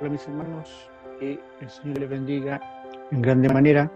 [0.00, 2.60] Hola mis hermanos, que el Señor les bendiga
[3.10, 3.90] en grande manera.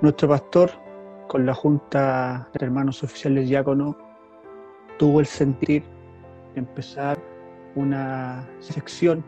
[0.00, 0.68] Nuestro pastor,
[1.28, 3.94] con la Junta de Hermanos Oficiales Diáconos,
[4.98, 5.84] tuvo el sentir
[6.54, 7.18] de empezar
[7.76, 9.24] una sección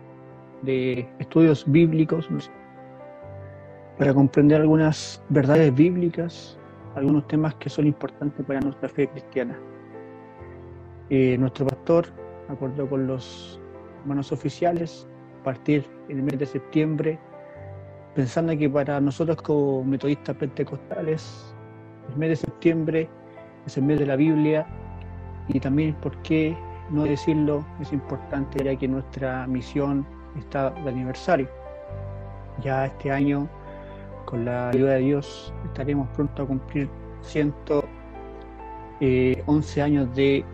[0.62, 2.28] de estudios bíblicos
[3.96, 6.58] para comprender algunas verdades bíblicas,
[6.96, 9.56] algunos temas que son importantes para nuestra fe cristiana.
[11.08, 12.06] Eh, nuestro pastor
[12.48, 13.60] acordó con los
[14.04, 15.08] hermanos oficiales
[15.40, 17.18] a partir del mes de septiembre,
[18.14, 21.54] pensando que para nosotros como metodistas pentecostales,
[22.10, 23.08] el mes de septiembre
[23.66, 24.66] es el mes de la Biblia
[25.48, 26.54] y también, ¿por qué
[26.90, 27.64] no decirlo?
[27.80, 30.06] Es importante ya que nuestra misión
[30.38, 31.48] está de aniversario.
[32.62, 33.48] Ya este año,
[34.26, 36.90] con la ayuda de Dios, estaremos pronto a cumplir
[37.22, 37.86] 111
[39.00, 40.44] eh, años de,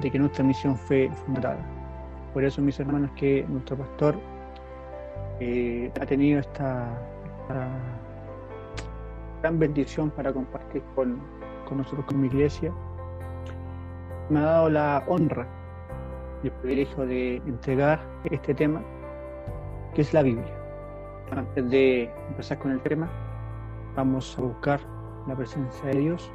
[0.00, 1.77] de que nuestra misión fue fundada.
[2.38, 4.14] Por eso, mis hermanos, que nuestro pastor
[5.40, 6.88] eh, ha tenido esta,
[9.42, 11.20] gran bendición para compartir con,
[11.68, 12.72] con nosotros como iglesia.
[14.30, 15.48] Me ha dado la honra
[16.44, 17.98] y el privilegio de entregar
[18.30, 18.82] este tema,
[19.92, 20.54] que es la Biblia.
[21.32, 23.10] Antes de empezar con el tema,
[23.96, 24.78] vamos a buscar
[25.26, 26.30] la presencia de Dios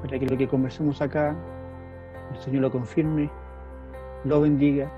[0.00, 1.36] para que lo que conversemos acá,
[2.32, 3.28] el Señor lo confirme,
[4.24, 4.90] lo bendiga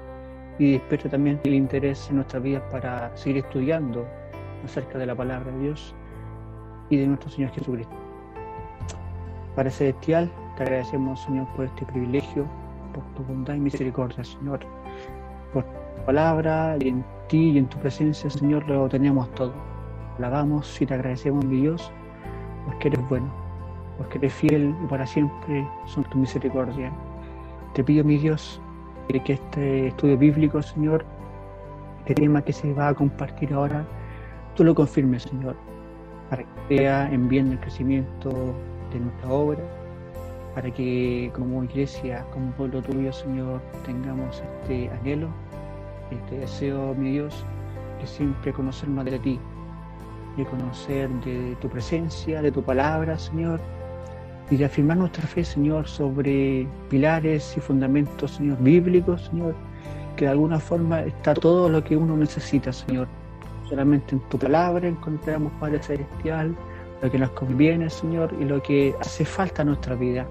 [0.62, 4.06] y despierte también el interés en nuestras vidas para seguir estudiando
[4.64, 5.92] acerca de la palabra de Dios
[6.88, 7.96] y de nuestro Señor Jesucristo.
[9.56, 12.46] Para Celestial, te agradecemos, Señor, por este privilegio,
[12.94, 14.60] por tu bondad y misericordia, Señor,
[15.52, 19.52] por tu palabra y en ti y en tu presencia, Señor, lo tenemos todo.
[20.18, 21.90] Alabamos y te agradecemos, mi Dios,
[22.66, 23.26] porque eres bueno,
[23.98, 26.92] porque eres fiel y para siempre son tu misericordia.
[27.74, 28.61] Te pido, mi Dios,
[29.08, 31.04] que este estudio bíblico, Señor,
[32.00, 33.84] este tema que se va a compartir ahora,
[34.54, 35.56] tú lo confirmes, Señor,
[36.30, 38.30] para que sea en bien el crecimiento
[38.92, 39.60] de nuestra obra,
[40.54, 45.28] para que como iglesia, como pueblo tuyo, Señor, tengamos este anhelo,
[46.10, 47.44] este deseo, mi Dios,
[48.00, 49.38] de siempre conocer más de ti,
[50.36, 53.60] de conocer de tu presencia, de tu palabra, Señor,
[54.50, 59.54] y de afirmar nuestra fe, Señor, sobre pilares y fundamentos, Señor, bíblicos, Señor,
[60.16, 63.08] que de alguna forma está todo lo que uno necesita, Señor.
[63.68, 66.54] Solamente en tu palabra encontramos, Padre Celestial,
[67.00, 70.26] lo que nos conviene, Señor, y lo que hace falta a nuestra vida.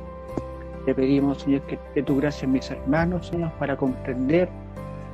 [0.85, 4.49] Te pedimos, Señor, que de tu gracia en mis hermanos, Señor, para comprender,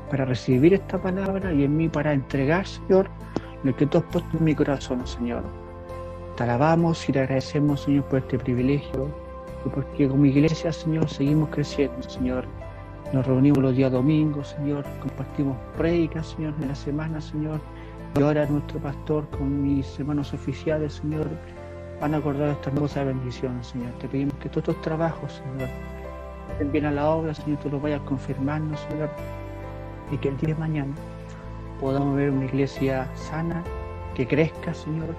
[0.10, 3.10] para recibir esta palabra y en mí para entregar, Señor,
[3.64, 5.67] lo que tú has puesto en mi corazón, Señor
[6.38, 9.10] te alabamos y te agradecemos, Señor, por este privilegio
[9.66, 12.46] y porque como iglesia, Señor, seguimos creciendo, Señor.
[13.12, 17.60] Nos reunimos los días domingos, Señor, compartimos predicas, Señor, de la semana, Señor.
[18.16, 21.28] Y ahora nuestro pastor con mis hermanos oficiales, Señor,
[22.00, 23.92] van a acordar esta hermosa bendición, Señor.
[23.94, 25.70] Te pedimos que todos estos trabajos, Señor,
[26.52, 29.10] estén bien a la obra, Señor, tú los vayas confirmando, Señor,
[30.12, 30.94] y que el día de mañana
[31.82, 33.64] podamos ver una iglesia sana,
[34.14, 35.16] que crezca, Señor,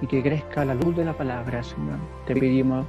[0.00, 1.98] y que crezca la luz de la palabra, Señor.
[2.26, 2.86] Te pedimos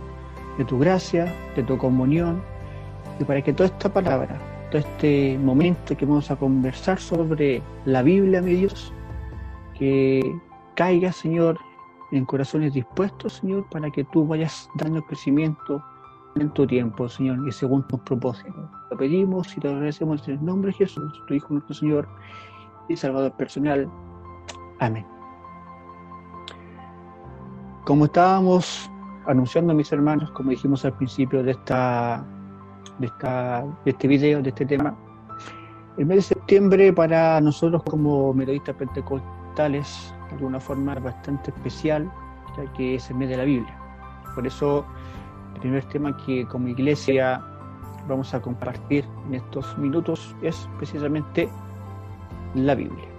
[0.57, 2.41] de tu gracia, de tu comunión,
[3.19, 4.39] y para que toda esta palabra,
[4.69, 8.93] todo este momento que vamos a conversar sobre la Biblia, mi Dios,
[9.77, 10.21] que
[10.75, 11.57] caiga, Señor,
[12.11, 15.83] en corazones dispuestos, Señor, para que tú vayas dando crecimiento
[16.35, 18.69] en tu tiempo, Señor, y según tus propósitos.
[18.89, 22.07] Lo pedimos y te agradecemos en el nombre de Jesús, tu Hijo nuestro Señor
[22.89, 23.89] y Salvador personal.
[24.79, 25.20] Amén.
[27.83, 28.89] Como estábamos
[29.25, 32.23] anunciando mis hermanos, como dijimos al principio de esta,
[32.99, 34.95] de esta, de este video, de este tema,
[35.97, 42.11] el mes de septiembre para nosotros como metodistas pentecostales, de alguna forma bastante especial,
[42.55, 43.77] ya que es el mes de la Biblia.
[44.35, 44.85] Por eso,
[45.55, 47.43] el primer tema que como iglesia
[48.07, 51.49] vamos a compartir en estos minutos es precisamente
[52.55, 53.10] la Biblia.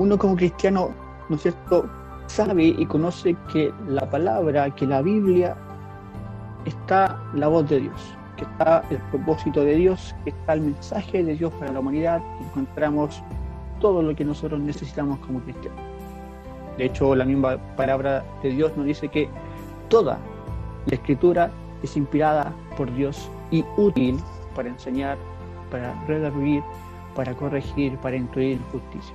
[0.00, 0.90] Uno como cristiano,
[1.28, 1.88] ¿no es cierto?,
[2.26, 5.54] sabe y conoce que la palabra, que la Biblia
[6.64, 11.22] está la voz de Dios, que está el propósito de Dios, que está el mensaje
[11.22, 13.22] de Dios para la humanidad, encontramos
[13.78, 15.78] todo lo que nosotros necesitamos como cristianos.
[16.78, 19.28] De hecho, la misma palabra de Dios nos dice que
[19.90, 20.18] toda
[20.86, 21.50] la escritura
[21.82, 24.18] es inspirada por Dios y útil
[24.54, 25.18] para enseñar,
[25.70, 26.62] para redarguir,
[27.14, 29.14] para corregir, para instruir en justicia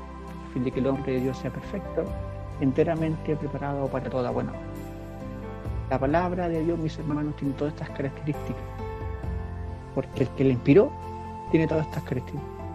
[0.56, 2.06] fin de que el hombre de Dios sea perfecto,
[2.62, 4.54] enteramente preparado para toda buena
[5.90, 8.64] La palabra de Dios, mis hermanos, tiene todas estas características,
[9.94, 10.92] porque el que le inspiró
[11.52, 12.04] tiene todas estas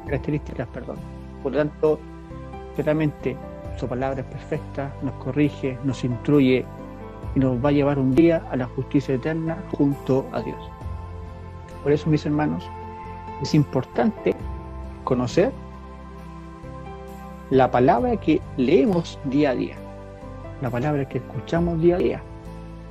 [0.06, 0.69] características.
[0.69, 0.97] Perdón.
[1.43, 1.99] Por lo tanto,
[2.77, 3.37] claramente
[3.79, 6.67] su palabra es perfecta, nos corrige, nos instruye
[7.35, 10.59] y nos va a llevar un día a la justicia eterna junto a Dios.
[11.83, 12.62] Por eso, mis hermanos,
[13.41, 14.35] es importante
[15.05, 15.50] conocer
[17.50, 19.76] la palabra que leemos día a día,
[20.62, 22.23] la palabra que escuchamos día a día,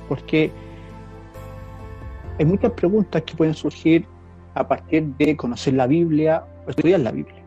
[0.08, 0.52] porque
[2.38, 4.06] hay muchas preguntas que pueden surgir
[4.54, 7.42] a partir de conocer la Biblia o estudiar la Biblia.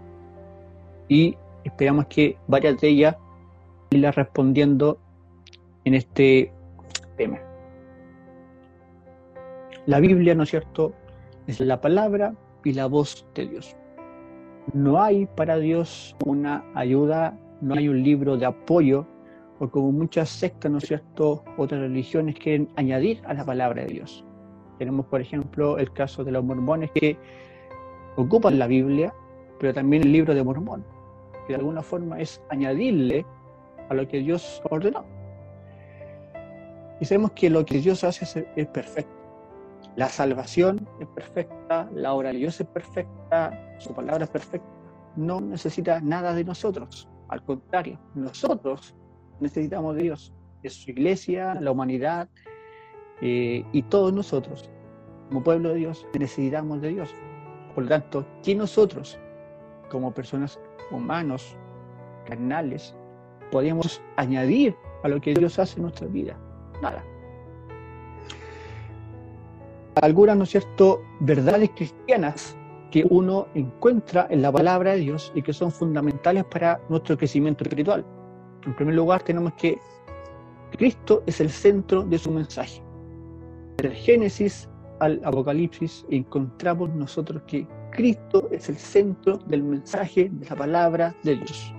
[1.07, 3.15] Y esperamos que varias de ellas
[3.91, 4.97] irlas respondiendo
[5.85, 6.51] en este
[7.17, 7.39] tema.
[9.85, 10.93] La Biblia, ¿no es cierto?,
[11.45, 12.33] es la palabra
[12.63, 13.75] y la voz de Dios.
[14.71, 19.05] No hay para Dios una ayuda, no hay un libro de apoyo,
[19.59, 23.93] o como muchas sectas, ¿no es cierto?, otras religiones quieren añadir a la palabra de
[23.93, 24.25] Dios.
[24.79, 27.17] Tenemos, por ejemplo, el caso de los mormones que
[28.15, 29.13] ocupan la Biblia,
[29.59, 30.83] pero también el libro de Mormón,
[31.45, 33.25] que de alguna forma es añadirle
[33.89, 35.05] a lo que Dios ordenó.
[36.99, 39.22] Y sabemos que lo que Dios hace es, perfecto.
[39.95, 44.67] La salvación es perfecta, la obra de Dios es perfecta, su palabra es perfecta.
[45.15, 47.07] No necesita nada de nosotros.
[47.29, 48.95] Al contrario, nosotros
[49.39, 52.27] necesitamos de Dios, de su iglesia, la humanidad
[53.21, 54.69] eh, y todos nosotros,
[55.29, 57.13] como pueblo de Dios, necesitamos de Dios.
[57.75, 59.19] Por lo tanto, ¿quién nosotros,
[59.91, 61.55] como personas humanos,
[62.25, 62.95] carnales,
[63.51, 66.35] podemos añadir a lo que Dios hace en nuestra vida?
[66.81, 67.03] Nada.
[70.01, 72.57] Algunas, ¿no es cierto?, verdades cristianas
[72.91, 77.63] que uno encuentra en la palabra de Dios y que son fundamentales para nuestro crecimiento
[77.63, 78.05] espiritual.
[78.65, 79.77] En primer lugar, tenemos que
[80.71, 82.81] Cristo es el centro de su mensaje.
[83.77, 84.69] Del Génesis
[84.99, 91.35] al Apocalipsis encontramos nosotros que Cristo es el centro del mensaje de la palabra de
[91.35, 91.73] Dios.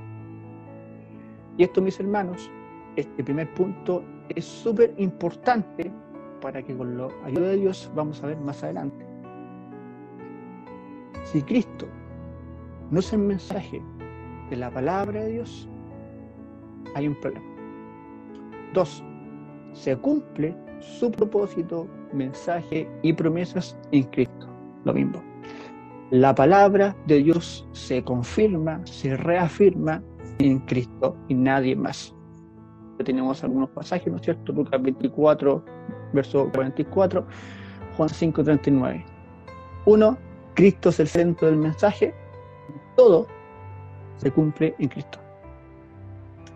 [1.57, 2.51] Y esto, mis hermanos,
[2.97, 5.91] este primer punto es súper importante
[6.45, 9.03] para que con la ayuda de Dios vamos a ver más adelante.
[11.25, 11.87] Si Cristo
[12.91, 13.83] no es el mensaje
[14.51, 15.67] de la palabra de Dios,
[16.95, 17.47] hay un problema.
[18.75, 19.03] Dos,
[19.73, 24.47] se cumple su propósito, mensaje y promesas en Cristo.
[24.85, 25.23] Lo mismo.
[26.11, 30.03] La palabra de Dios se confirma, se reafirma
[30.41, 32.15] en Cristo y nadie más.
[33.03, 34.53] Tenemos algunos pasajes, ¿no es cierto?
[34.53, 35.65] Lucas 24,
[36.15, 37.27] verso 44,
[37.97, 39.05] Juan 5, 39.
[39.87, 40.17] Uno,
[40.55, 42.15] Cristo es el centro del mensaje,
[42.97, 43.27] todo
[44.17, 45.19] se cumple en Cristo.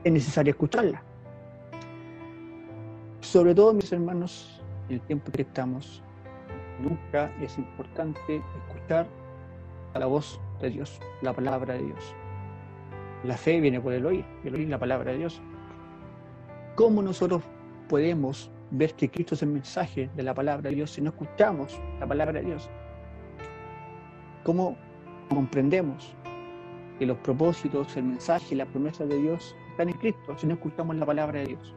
[0.04, 1.02] Es necesario escucharla.
[3.20, 6.02] Sobre todo, mis hermanos, en el tiempo que estamos,
[6.80, 9.06] nunca es importante escuchar
[9.94, 12.14] a la voz de Dios, la palabra de Dios.
[13.24, 15.42] La fe viene por el oír, el oír la palabra de Dios.
[16.76, 17.42] ¿Cómo nosotros
[17.88, 21.80] podemos ver que Cristo es el mensaje de la palabra de Dios si no escuchamos
[22.00, 22.68] la palabra de Dios?
[24.44, 24.76] ¿Cómo
[25.28, 26.14] comprendemos
[26.98, 30.54] que los propósitos, el mensaje y la promesa de Dios están en Cristo si no
[30.54, 31.74] escuchamos la palabra de Dios?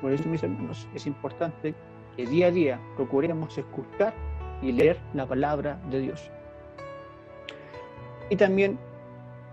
[0.00, 1.74] Por eso, mis hermanos, es importante
[2.16, 4.14] que día a día procuremos escuchar
[4.62, 6.30] y leer la palabra de Dios.
[8.30, 8.78] Y también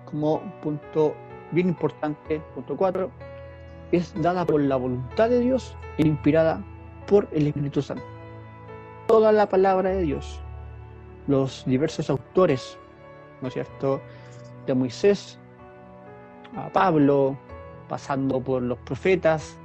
[0.05, 1.15] como punto
[1.51, 3.09] bien importante, punto 4,
[3.95, 6.61] es dada por la voluntad de Dios e inspirada
[7.07, 8.03] por el Espíritu Santo.
[9.07, 10.39] Toda la palabra de Dios,
[11.27, 12.77] los diversos autores,
[13.41, 14.01] ¿no es cierto?,
[14.65, 15.39] de Moisés
[16.55, 17.37] a Pablo,
[17.87, 19.57] pasando por los profetas,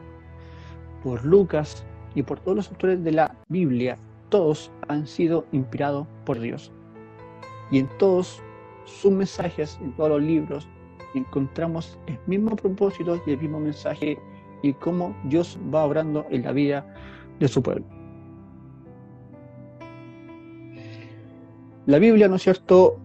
[1.03, 1.85] por Lucas
[2.15, 3.97] y por todos los autores de la Biblia,
[4.29, 6.71] todos han sido inspirados por Dios.
[7.71, 8.43] Y en todos
[8.85, 10.69] sus mensajes, en todos los libros,
[11.15, 14.19] encontramos el mismo propósito y el mismo mensaje
[14.63, 16.87] y cómo Dios va obrando en la vida
[17.39, 17.85] de su pueblo.
[21.87, 22.99] La Biblia, ¿no es cierto?,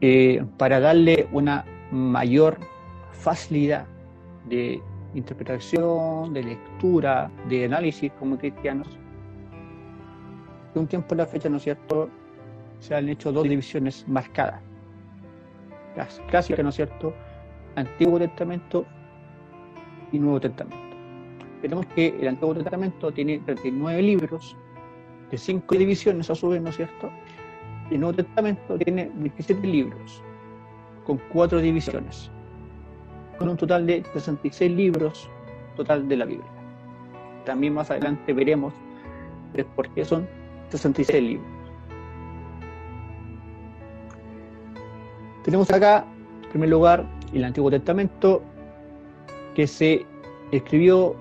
[0.00, 2.58] eh, para darle una mayor
[3.12, 3.86] facilidad
[4.48, 4.80] de
[5.14, 8.88] interpretación, de lectura, de análisis como cristianos,
[10.74, 12.10] de un tiempo a la fecha, ¿no es cierto?,
[12.80, 14.62] se han hecho dos divisiones marcadas
[16.28, 17.14] clásicas, ¿no es cierto?
[17.78, 18.84] Antiguo Testamento
[20.12, 20.96] y Nuevo Testamento.
[21.62, 24.56] Tenemos que el Antiguo Testamento tiene 39 libros
[25.30, 27.10] de 5 divisiones a su vez, ¿no es cierto?
[27.90, 30.22] Y el Nuevo Testamento tiene 27 libros
[31.04, 32.30] con 4 divisiones,
[33.38, 35.28] con un total de 66 libros
[35.76, 36.50] total de la Biblia.
[37.44, 38.74] También más adelante veremos
[39.74, 40.28] por qué son
[40.70, 41.48] 66 libros.
[45.44, 46.04] Tenemos acá,
[46.44, 48.42] en primer lugar, el Antiguo Testamento,
[49.54, 50.06] que se
[50.52, 51.16] escribió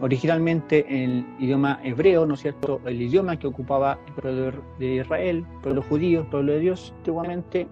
[0.00, 2.80] originalmente en el idioma hebreo, ¿no es cierto?
[2.84, 6.92] El idioma que ocupaba el pueblo de Israel, el pueblo judío, el pueblo de Dios
[6.98, 7.66] antiguamente.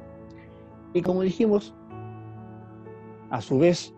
[0.94, 1.74] Y como dijimos,
[3.30, 3.94] a su vez,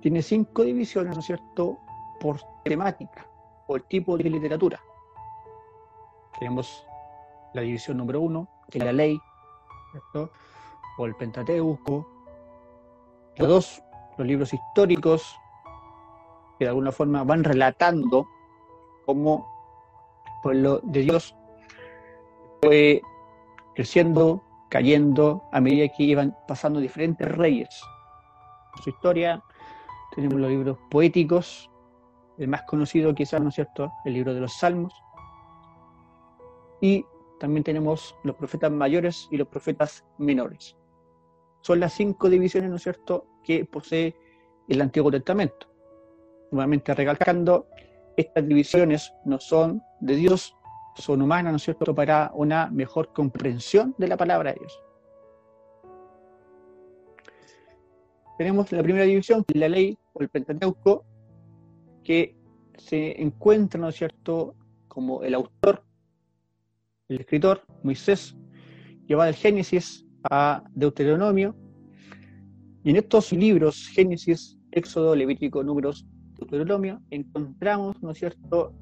[0.00, 1.78] tiene cinco divisiones, ¿no es cierto?,
[2.20, 3.26] por temática
[3.68, 4.80] el tipo de literatura.
[6.38, 6.86] Tenemos
[7.54, 9.18] la división número uno, que es la ley,
[9.92, 10.30] ¿cierto?
[10.98, 12.13] o el Pentateuco.
[13.36, 13.82] La dos,
[14.16, 15.38] los libros históricos,
[16.58, 18.28] que de alguna forma van relatando
[19.06, 19.46] cómo
[20.24, 21.34] el pueblo de Dios
[22.62, 23.02] fue
[23.74, 27.68] creciendo, cayendo a medida que iban pasando diferentes reyes.
[28.82, 29.42] Su historia
[30.14, 31.68] tenemos los libros poéticos,
[32.38, 34.94] el más conocido quizás, ¿no es cierto?, el libro de los Salmos.
[36.80, 37.04] Y
[37.40, 40.76] también tenemos los profetas mayores y los profetas menores.
[41.64, 44.14] Son las cinco divisiones, ¿no es cierto?, que posee
[44.68, 45.66] el Antiguo Testamento
[46.50, 47.68] nuevamente recalcando,
[48.16, 50.54] estas divisiones no son de Dios,
[50.94, 54.82] son humanas, ¿no es cierto?, para una mejor comprensión de la palabra de Dios.
[58.36, 61.06] Tenemos la primera división, la ley o el Pentateuco,
[62.04, 62.36] que
[62.76, 64.54] se encuentra, ¿no es cierto?,
[64.86, 65.82] como el autor,
[67.08, 68.36] el escritor, Moisés,
[69.08, 71.54] que va del Génesis a Deuteronomio,
[72.82, 76.06] y en estos libros, Génesis, Éxodo, Levítico, Números
[76.38, 78.74] Deuteronomio, encontramos, ¿no es cierto?,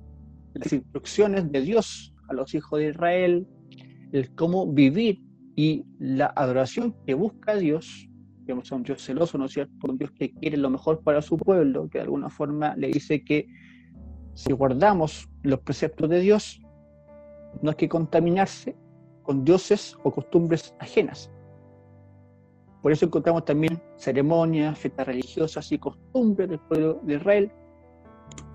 [0.54, 3.46] las instrucciones de Dios a los hijos de Israel,
[4.12, 5.22] el cómo vivir
[5.56, 8.08] y la adoración que busca Dios,
[8.46, 11.22] que es un Dios celoso, ¿no es cierto?, un Dios que quiere lo mejor para
[11.22, 13.46] su pueblo, que de alguna forma le dice que
[14.34, 16.60] si guardamos los preceptos de Dios,
[17.60, 18.76] no hay que contaminarse
[19.22, 21.30] con dioses o costumbres ajenas.
[22.82, 27.52] Por eso encontramos también ceremonias, fiestas religiosas y costumbres del pueblo de Israel.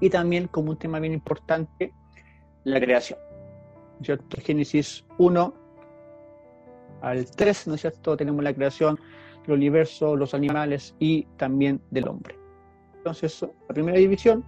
[0.01, 1.93] Y también como un tema bien importante,
[2.65, 3.17] la creación.
[4.01, 4.37] ¿cierto?
[4.41, 5.53] Génesis 1
[7.01, 8.17] al 3, ¿no es cierto?
[8.17, 8.99] Tenemos la creación
[9.45, 12.37] del universo, los animales y también del hombre.
[12.97, 14.43] Entonces, la primera división,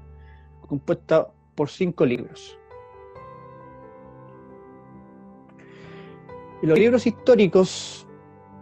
[0.68, 2.58] compuesta por cinco libros.
[6.62, 8.06] Los libros históricos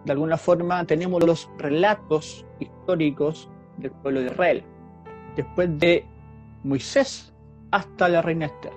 [0.07, 4.63] de alguna forma tenemos los relatos históricos del pueblo de Israel,
[5.35, 6.05] después de
[6.63, 7.33] Moisés
[7.71, 8.71] hasta la reina Esther.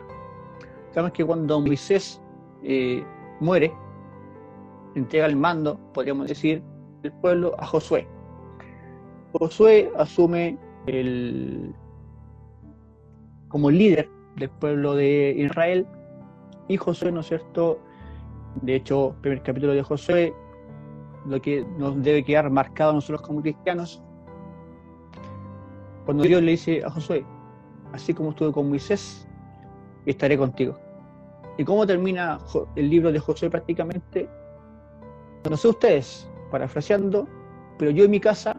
[0.90, 2.20] Sabemos que cuando Moisés
[2.64, 3.04] eh,
[3.38, 3.72] muere,
[4.96, 6.64] entrega el mando, podríamos decir,
[7.02, 8.08] del pueblo a Josué.
[9.32, 10.58] Josué asume
[10.88, 11.72] el,
[13.46, 15.87] como líder del pueblo de Israel
[16.66, 17.78] y Josué, ¿no es cierto?
[18.62, 20.34] De hecho, primer capítulo de Josué
[21.26, 24.02] lo que nos debe quedar marcado a nosotros como cristianos,
[26.04, 27.24] cuando Dios le dice a Josué,
[27.92, 29.28] así como estuve con Moisés,
[30.06, 30.78] estaré contigo.
[31.58, 32.38] ¿Y cómo termina
[32.74, 34.28] el libro de Josué prácticamente?
[35.48, 37.28] No sé ustedes, parafraseando,
[37.78, 38.56] pero yo y mi casa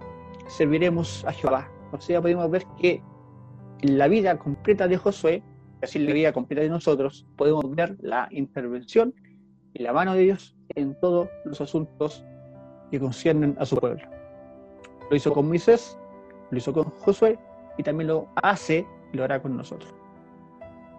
[0.47, 1.69] serviremos a Jehová.
[1.91, 3.01] O sea, podemos ver que
[3.81, 5.43] en la vida completa de Josué,
[5.81, 9.13] así en la vida completa de nosotros, podemos ver la intervención
[9.73, 12.23] y la mano de Dios en todos los asuntos
[12.91, 14.05] que conciernen a su pueblo.
[15.09, 15.97] Lo hizo con Moisés,
[16.51, 17.39] lo hizo con Josué
[17.77, 19.93] y también lo hace y lo hará con nosotros.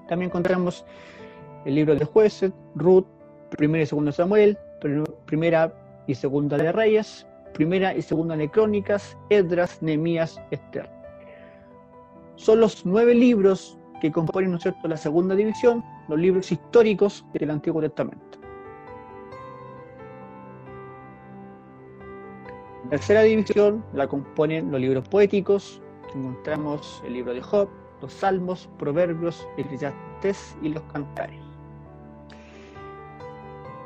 [0.09, 0.85] También encontramos
[1.65, 3.07] el libro de jueces, Ruth,
[3.51, 4.59] primera y segunda Samuel,
[5.27, 5.73] primera
[6.07, 10.91] y segunda de Reyes, primera y segunda de Crónicas, Edras, Nehemías, Esther.
[12.37, 14.89] Son los nueve libros que componen ¿no cierto?
[14.89, 18.42] la segunda división, los libros históricos del Antiguo Testamento.
[22.91, 25.81] Tercera división la componen los libros poéticos,
[26.15, 27.69] encontramos el libro de Job,
[28.01, 31.41] los Salmos, Proverbios, Eclesiastés y los Cantares.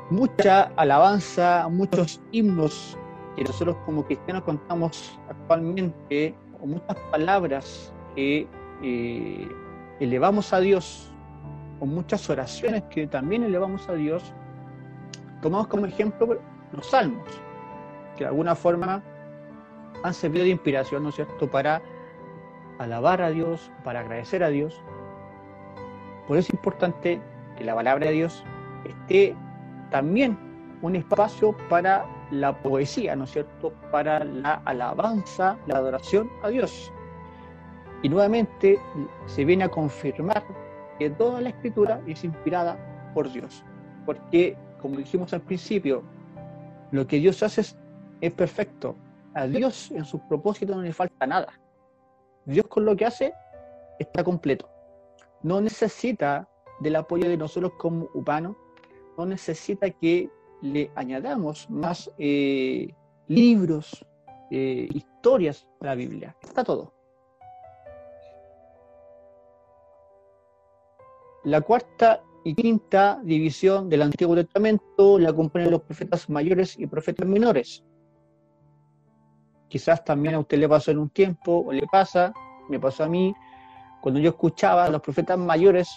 [0.09, 2.97] Mucha alabanza, muchos himnos
[3.35, 8.47] que nosotros como cristianos contamos actualmente, o muchas palabras que
[8.81, 9.47] eh,
[9.99, 11.11] elevamos a Dios,
[11.79, 14.33] o muchas oraciones que también elevamos a Dios,
[15.41, 16.39] tomamos como ejemplo
[16.71, 17.27] los salmos
[18.17, 19.01] que de alguna forma
[20.03, 21.81] han servido de inspiración, ¿no es cierto?, para
[22.79, 24.81] alabar a Dios, para agradecer a Dios.
[26.27, 27.21] Por eso es importante
[27.57, 28.43] que la palabra de Dios
[28.85, 29.35] esté
[29.89, 30.37] también
[30.81, 36.91] un espacio para la poesía, ¿no es cierto?, para la alabanza, la adoración a Dios.
[38.03, 38.79] Y nuevamente
[39.25, 40.43] se viene a confirmar
[40.99, 42.77] que toda la escritura es inspirada
[43.13, 43.63] por Dios,
[44.05, 46.03] porque, como dijimos al principio,
[46.91, 47.77] lo que Dios hace es
[48.21, 48.95] es perfecto.
[49.33, 51.59] A Dios en su propósito no le falta nada.
[52.45, 53.33] Dios con lo que hace
[53.99, 54.69] está completo.
[55.43, 56.47] No necesita
[56.79, 58.55] del apoyo de nosotros como humanos,
[59.17, 60.29] no necesita que
[60.61, 62.93] le añadamos más eh,
[63.27, 64.05] libros,
[64.51, 66.35] eh, historias a la Biblia.
[66.41, 66.93] Está todo.
[71.43, 77.27] La cuarta y quinta división del Antiguo Testamento la componen los profetas mayores y profetas
[77.27, 77.83] menores.
[79.67, 82.33] Quizás también a usted le pasó en un tiempo, o le pasa,
[82.69, 83.33] me pasó a mí,
[84.01, 85.89] cuando yo escuchaba a los profetas mayores,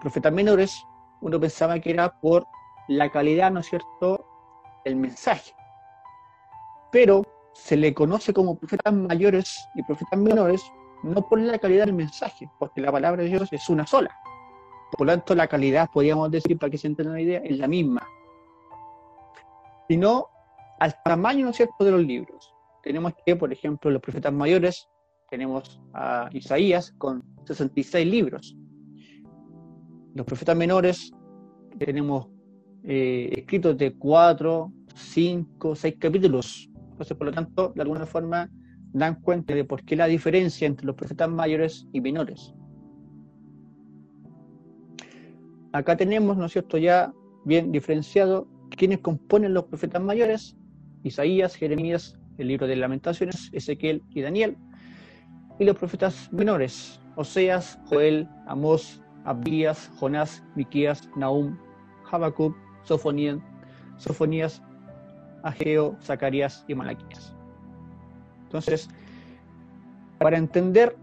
[0.00, 0.84] profetas menores,
[1.20, 2.46] uno pensaba que era por
[2.88, 4.26] la calidad, ¿no es cierto?,
[4.84, 5.54] del mensaje.
[6.90, 7.22] Pero
[7.52, 10.62] se le conoce como profetas mayores y profetas menores
[11.02, 14.16] no por la calidad del mensaje, porque la palabra de Dios es una sola.
[14.96, 17.66] Por lo tanto, la calidad, podríamos decir, para que se entienda una idea, es la
[17.66, 18.06] misma.
[19.88, 20.28] Sino
[20.78, 22.51] al tamaño, ¿no es cierto?, de los libros.
[22.82, 24.88] Tenemos que, por ejemplo, los profetas mayores,
[25.30, 28.56] tenemos a Isaías con 66 libros.
[30.14, 31.12] Los profetas menores,
[31.78, 32.28] tenemos
[32.84, 36.70] eh, escritos de 4, 5, 6 capítulos.
[36.90, 38.50] Entonces, por lo tanto, de alguna forma,
[38.92, 42.54] dan cuenta de por qué la diferencia entre los profetas mayores y menores.
[45.72, 47.12] acá tenemos, ¿no es cierto?, ya
[47.44, 50.56] bien diferenciado quienes componen los profetas mayores,
[51.02, 54.56] Isaías, Jeremías, el libro de lamentaciones, Ezequiel y Daniel,
[55.58, 61.56] y los profetas menores, Oseas, Joel, Amós, Abdías, Jonás, Miquías, Nahum,
[62.10, 63.38] Habacuc, Sofonías,
[63.96, 64.60] Sofonías,
[65.44, 67.34] Ageo, Zacarías y Malaquías.
[68.44, 68.88] Entonces,
[70.18, 70.96] para entender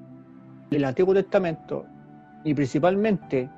[0.72, 1.86] el Antiguo Testamento
[2.44, 3.50] y principalmente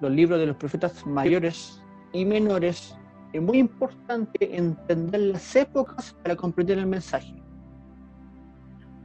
[0.00, 2.94] los libros de los profetas mayores y menores,
[3.32, 7.34] es muy importante entender las épocas para comprender el mensaje.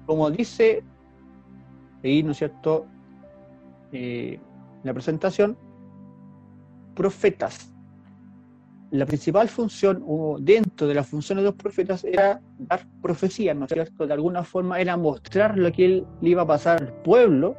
[0.05, 0.83] Como dice
[2.03, 2.85] ahí, ¿no es cierto?,
[3.91, 4.39] eh,
[4.83, 5.57] la presentación,
[6.95, 7.73] profetas.
[8.91, 13.65] La principal función, o dentro de la función de los profetas, era dar profecía, ¿no
[13.65, 14.07] es cierto?
[14.07, 17.55] De alguna forma era mostrar lo que le iba a pasar al pueblo,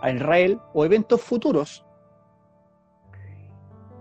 [0.00, 1.84] a Israel, o eventos futuros.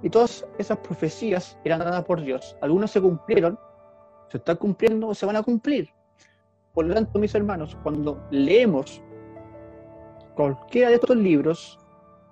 [0.03, 2.57] Y todas esas profecías eran dadas por Dios.
[2.61, 3.59] Algunas se cumplieron,
[4.29, 5.89] se están cumpliendo o se van a cumplir.
[6.73, 9.01] Por lo tanto, mis hermanos, cuando leemos
[10.35, 11.79] cualquiera de estos libros,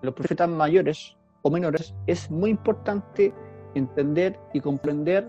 [0.01, 3.34] los profetas mayores o menores, es muy importante
[3.75, 5.27] entender y comprender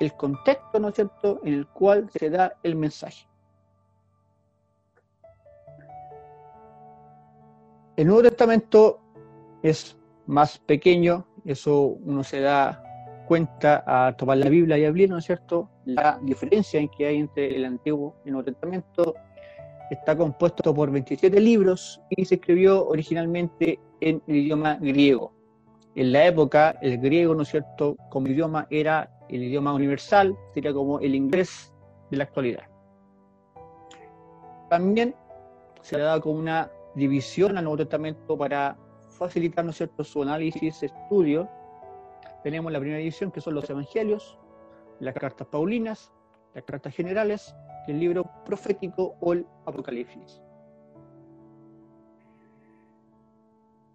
[0.00, 3.26] el contexto, ¿no es cierto?, en el cual se da el mensaje.
[7.96, 9.00] El Nuevo Testamento
[9.62, 12.82] es más pequeño eso uno se da
[13.26, 15.68] cuenta a tomar la Biblia y abrir, ¿no es cierto?
[15.84, 19.14] La diferencia en que hay entre el Antiguo y el Nuevo Testamento
[19.90, 25.32] está compuesto por 27 libros y se escribió originalmente en el idioma griego.
[25.94, 30.72] En la época, el griego, ¿no es cierto?, como idioma era el idioma universal, sería
[30.72, 31.74] como el inglés
[32.10, 32.64] de la actualidad.
[34.70, 35.14] También
[35.82, 38.76] se le dado como una división al Nuevo Testamento para
[39.26, 41.48] facilitar, ¿no cierto?, su análisis, estudio,
[42.42, 44.38] tenemos la primera edición, que son los Evangelios,
[45.00, 46.12] las cartas paulinas,
[46.54, 47.54] las cartas generales,
[47.86, 50.42] el libro profético o el Apocalipsis.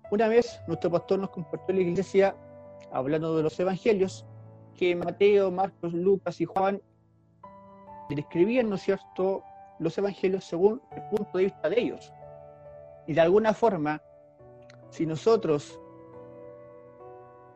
[0.09, 2.35] Una vez nuestro pastor nos compartió en la iglesia,
[2.91, 4.25] hablando de los evangelios,
[4.75, 6.81] que Mateo, Marcos, Lucas y Juan
[8.09, 9.43] describían, ¿no es cierto?,
[9.79, 12.13] los evangelios según el punto de vista de ellos.
[13.05, 14.01] Y de alguna forma,
[14.89, 15.79] si nosotros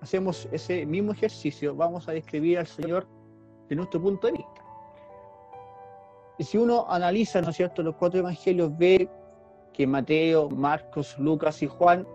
[0.01, 3.07] hacemos ese mismo ejercicio, vamos a describir al Señor
[3.69, 4.65] de nuestro punto de vista.
[6.37, 9.09] Y si uno analiza, ¿no es cierto?, los cuatro evangelios, ve
[9.73, 12.07] que Mateo, Marcos, Lucas y Juan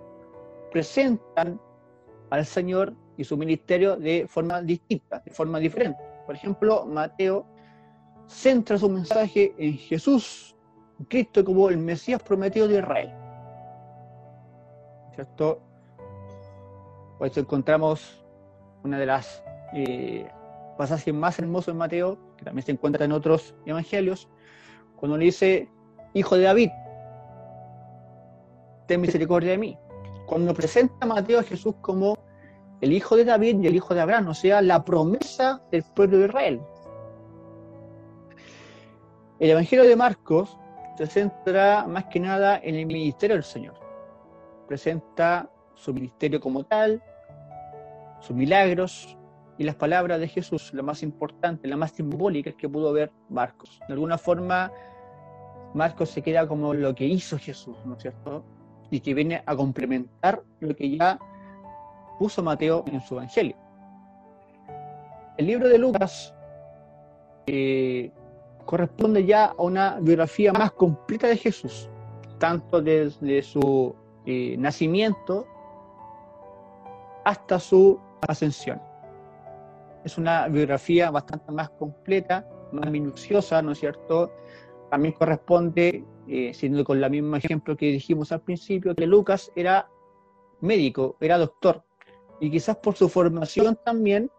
[0.72, 1.60] presentan
[2.30, 6.02] al Señor y su ministerio de forma distinta, de forma diferente.
[6.26, 7.46] Por ejemplo, Mateo
[8.26, 10.56] centra su mensaje en Jesús,
[11.08, 13.25] Cristo como el Mesías prometido de Israel.
[15.16, 15.60] ¿Cierto?
[17.18, 18.24] Por eso encontramos
[18.84, 20.30] una de las eh,
[20.78, 24.28] pasajes más hermosos en Mateo, que también se encuentra en otros evangelios,
[24.96, 25.68] cuando le dice,
[26.14, 26.70] Hijo de David,
[28.86, 29.78] ten misericordia de mí.
[30.26, 32.16] Cuando presenta Mateo a Jesús como
[32.80, 36.18] el Hijo de David y el Hijo de Abraham, o sea, la promesa del pueblo
[36.18, 36.60] de Israel.
[39.38, 40.58] El Evangelio de Marcos
[40.96, 43.85] se centra más que nada en el ministerio del Señor
[44.66, 47.02] presenta su ministerio como tal,
[48.20, 49.16] sus milagros,
[49.58, 53.80] y las palabras de Jesús, la más importante, la más simbólica que pudo ver Marcos.
[53.88, 54.70] De alguna forma,
[55.74, 58.44] Marcos se queda como lo que hizo Jesús, ¿no es cierto?
[58.90, 61.18] Y que viene a complementar lo que ya
[62.18, 63.56] puso Mateo en su Evangelio.
[65.38, 66.34] El libro de Lucas
[67.46, 68.10] eh,
[68.64, 71.88] corresponde ya a una biografía más completa de Jesús,
[72.38, 73.94] tanto desde su
[74.26, 75.46] eh, nacimiento
[77.24, 78.80] hasta su ascensión.
[80.04, 84.32] Es una biografía bastante más completa, más minuciosa, ¿no es cierto?
[84.90, 89.88] También corresponde, eh, siendo con el mismo ejemplo que dijimos al principio, que Lucas era
[90.60, 91.82] médico, era doctor,
[92.40, 94.30] y quizás por su formación también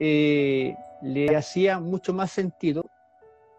[0.00, 2.84] eh, le hacía mucho más sentido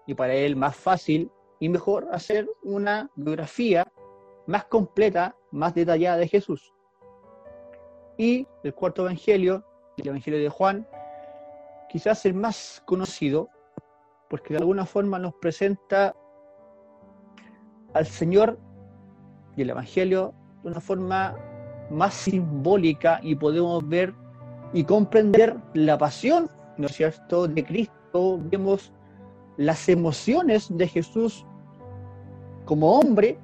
[0.08, 3.92] y para él más fácil y mejor hacer una biografía
[4.50, 6.74] más completa, más detallada de Jesús.
[8.18, 9.64] Y el cuarto evangelio,
[9.98, 10.88] el evangelio de Juan,
[11.88, 13.48] quizás el más conocido,
[14.28, 16.16] porque de alguna forma nos presenta
[17.94, 18.58] al Señor
[19.56, 20.34] y el evangelio
[20.64, 21.36] de una forma
[21.92, 24.16] más simbólica y podemos ver
[24.74, 28.92] y comprender la pasión, ¿no es cierto?, de Cristo, vemos
[29.58, 31.46] las emociones de Jesús
[32.66, 33.40] como hombre,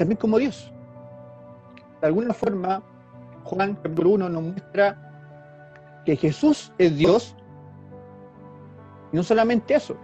[0.00, 0.72] también como Dios.
[2.00, 2.82] De alguna forma,
[3.44, 4.96] Juan capítulo 1 nos muestra
[6.06, 7.36] que Jesús es Dios,
[9.12, 9.94] y no solamente eso,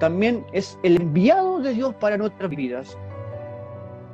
[0.00, 2.98] también es el enviado de Dios para nuestras vidas.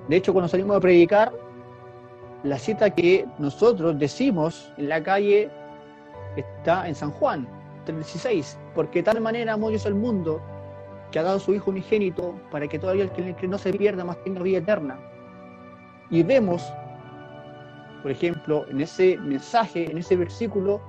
[0.08, 1.32] De hecho, cuando salimos a predicar,
[2.44, 5.50] la cita que nosotros decimos en la calle
[6.36, 7.48] está en San Juan
[7.86, 10.40] 3.16, porque de tal manera amó Dios al mundo
[11.10, 14.22] que ha dado su Hijo unigénito para que todavía el que no se pierda más
[14.22, 15.07] tenga vida eterna.
[16.10, 16.72] Y vemos,
[18.02, 20.80] por ejemplo, en ese mensaje, en ese versículo,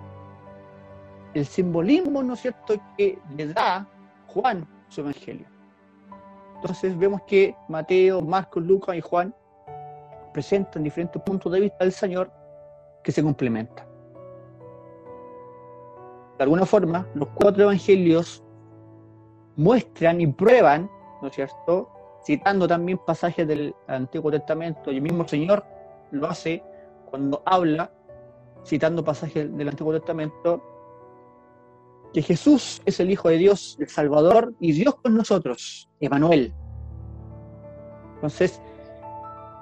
[1.34, 3.88] el simbolismo, ¿no es cierto?, que le da
[4.28, 5.46] Juan su evangelio.
[6.56, 9.34] Entonces vemos que Mateo, Marcos, Lucas y Juan
[10.34, 12.32] presentan diferentes puntos de vista del Señor
[13.04, 13.86] que se complementan.
[16.38, 18.44] De alguna forma, los cuatro evangelios
[19.56, 20.90] muestran y prueban,
[21.22, 21.90] ¿no es cierto?,
[22.26, 25.66] citando también pasajes del Antiguo Testamento, y el mismo Señor
[26.12, 26.64] lo hace
[27.10, 27.92] cuando habla,
[28.66, 30.64] citando pasajes del Antiguo Testamento,
[32.14, 36.54] que Jesús es el Hijo de Dios, el Salvador, y Dios con nosotros, Emanuel.
[38.16, 38.62] Entonces,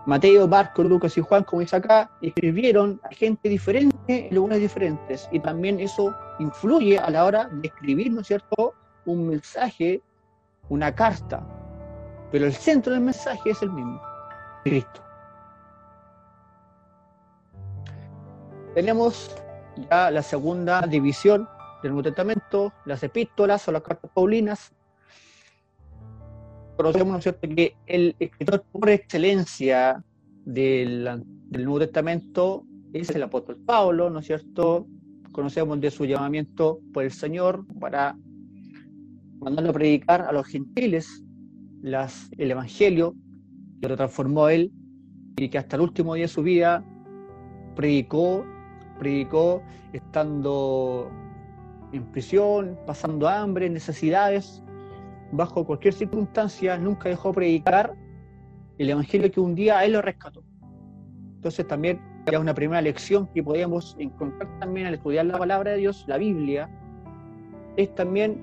[0.06, 5.28] Mateo, Marcos, Lucas y Juan, como dice acá, escribieron a gente diferente en lugares diferentes.
[5.34, 8.74] Y también eso influye a la hora de escribir, ¿no es cierto?,
[9.06, 10.02] un mensaje,
[10.70, 11.46] una carta.
[12.32, 14.02] Pero el centro del mensaje es el mismo,
[14.63, 15.02] Cristo.
[18.76, 19.36] Tenemos
[19.90, 21.48] ya la segunda división
[21.82, 24.74] del Nuevo Testamento, las epístolas o las cartas paulinas,
[26.78, 30.04] conocemos, ¿no es cierto?, que el escritor por excelencia
[30.46, 34.86] del, Nuevo Testamento es el apóstol Pablo, ¿no es cierto?
[35.32, 38.16] Conocemos de su llamamiento por el Señor para
[39.40, 41.24] mandarlo a predicar a los gentiles
[41.82, 43.16] las, el Evangelio,
[43.82, 44.72] que lo transformó a él
[45.38, 46.84] y que hasta el último día de su vida
[47.76, 48.44] predicó,
[49.00, 49.62] predicó
[49.94, 51.12] estando
[51.94, 54.63] en prisión, pasando hambre, necesidades,
[55.32, 57.94] bajo cualquier circunstancia, nunca dejó predicar
[58.78, 60.44] el Evangelio que un día Él lo rescató.
[61.36, 65.78] Entonces también es una primera lección que podemos encontrar también al estudiar la palabra de
[65.78, 66.70] Dios, la Biblia,
[67.78, 68.42] es también,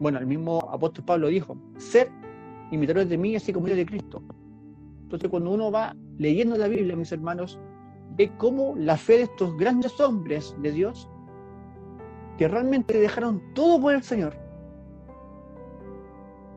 [0.00, 2.10] bueno, el mismo apóstol Pablo dijo, ser
[2.72, 4.22] imitadores de mí así como yo de Cristo.
[5.02, 7.60] Entonces cuando uno va leyendo la Biblia, mis hermanos,
[8.16, 11.08] ve cómo la fe de estos grandes hombres de Dios,
[12.38, 14.34] que realmente dejaron todo por el Señor,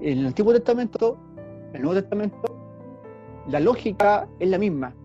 [0.01, 1.17] en el Antiguo Testamento,
[1.69, 2.56] en el Nuevo Testamento,
[3.47, 4.95] la lógica es la misma.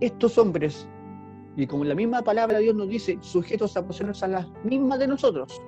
[0.00, 0.86] Estos hombres,
[1.56, 4.98] y como la misma palabra de Dios nos dice, sujetos a pasiones a las mismas
[4.98, 5.62] de nosotros,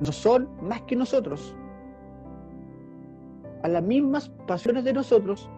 [0.00, 1.56] no son más que nosotros,
[3.62, 5.48] a las mismas pasiones de nosotros.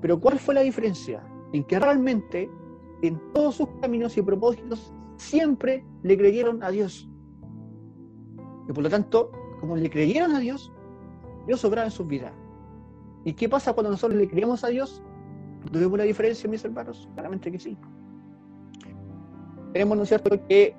[0.00, 1.22] Pero ¿cuál fue la diferencia?
[1.52, 2.50] En que realmente
[3.02, 7.08] en todos sus caminos y propósitos siempre le creyeron a Dios.
[8.68, 10.72] Y por lo tanto, como le creyeron a Dios,
[11.46, 12.32] Dios obraba en sus vidas.
[13.24, 15.02] ¿Y qué pasa cuando nosotros le creemos a Dios?
[15.72, 17.08] ¿Tuvimos la diferencia, mis hermanos?
[17.14, 17.76] Claramente que sí.
[19.72, 20.76] Tenemos, ¿no es cierto?, que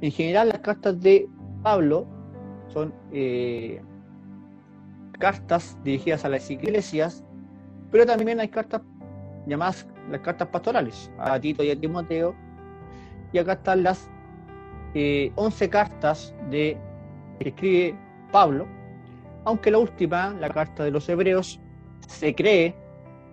[0.00, 1.28] en general las cartas de
[1.62, 2.06] Pablo
[2.68, 3.82] son eh,
[5.16, 7.24] cartas dirigidas a las iglesias,
[7.90, 8.82] pero también hay cartas
[9.46, 12.34] llamadas las cartas pastorales, a Tito y a Timoteo,
[13.32, 14.08] y acá están las
[14.94, 16.78] eh, 11 cartas que
[17.40, 17.96] escribe
[18.32, 18.66] Pablo,
[19.44, 21.60] aunque la última, la carta de los hebreos,
[22.08, 22.74] se cree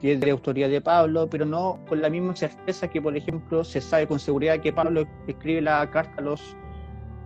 [0.02, 3.64] que es de autoría de Pablo, pero no con la misma certeza que, por ejemplo,
[3.64, 6.58] se sabe con seguridad que Pablo escribe la carta a los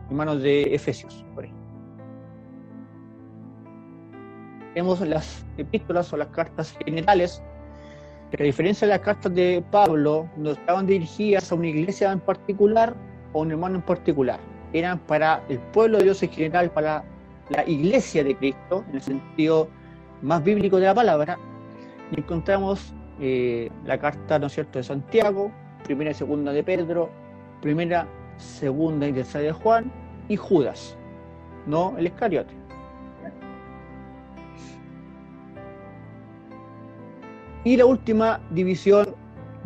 [0.10, 1.26] hermanos de Efesios.
[1.34, 1.66] Por ejemplo.
[4.77, 7.41] Tenemos las epístolas o las cartas generales,
[8.29, 12.19] que a diferencia de las cartas de Pablo, no estaban dirigidas a una iglesia en
[12.19, 12.93] particular
[13.33, 14.39] o a un hermano en particular.
[14.73, 17.03] Eran para el pueblo de Dios en general, para
[17.49, 19.67] la iglesia de Cristo, en el sentido
[20.21, 21.39] más bíblico de la palabra,
[22.11, 25.51] y encontramos eh, la carta, ¿no es cierto?, de Santiago,
[25.85, 27.09] primera y segunda de Pedro,
[27.63, 29.91] primera, segunda y tercera de Juan,
[30.29, 30.95] y Judas,
[31.65, 32.66] no el Iscariote.
[37.67, 39.13] Y la última división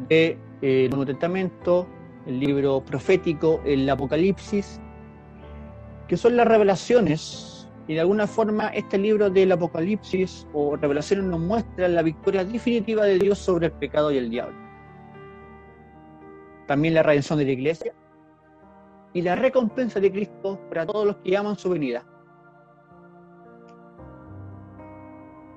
[0.10, 1.88] de, eh, Nuevo Testamento,
[2.26, 4.82] el libro profético, el Apocalipsis,
[6.08, 11.42] que son las revelaciones y de alguna forma este libro del Apocalipsis o Revelaciones nos
[11.42, 14.58] muestra la victoria definitiva de Dios sobre el pecado y el diablo.
[16.66, 17.94] También la redención de la iglesia
[19.14, 22.04] y la recompensa de Cristo para todos los que aman su venida.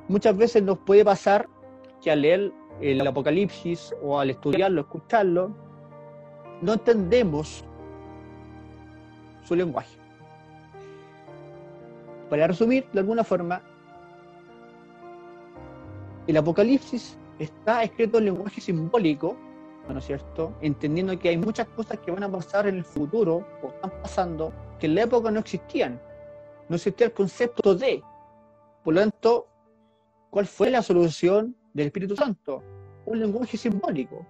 [0.09, 1.49] Muchas veces nos puede pasar
[2.05, 5.57] que al leer el Apocalipsis o al estudiarlo, escucharlo,
[6.61, 7.65] no entendemos
[9.43, 9.97] su lenguaje.
[12.29, 13.63] Para resumir, de alguna forma,
[16.27, 19.35] el Apocalipsis está escrito en lenguaje simbólico,
[19.89, 20.55] ¿no es cierto?
[20.61, 24.53] Entendiendo que hay muchas cosas que van a pasar en el futuro o están pasando
[24.79, 26.01] que en la época no existían.
[26.69, 28.03] No existía el concepto de.
[28.83, 29.47] Por lo tanto,
[30.31, 32.63] ¿cuál fue la solución del Espíritu Santo?
[33.05, 34.25] Un lenguaje simbólico,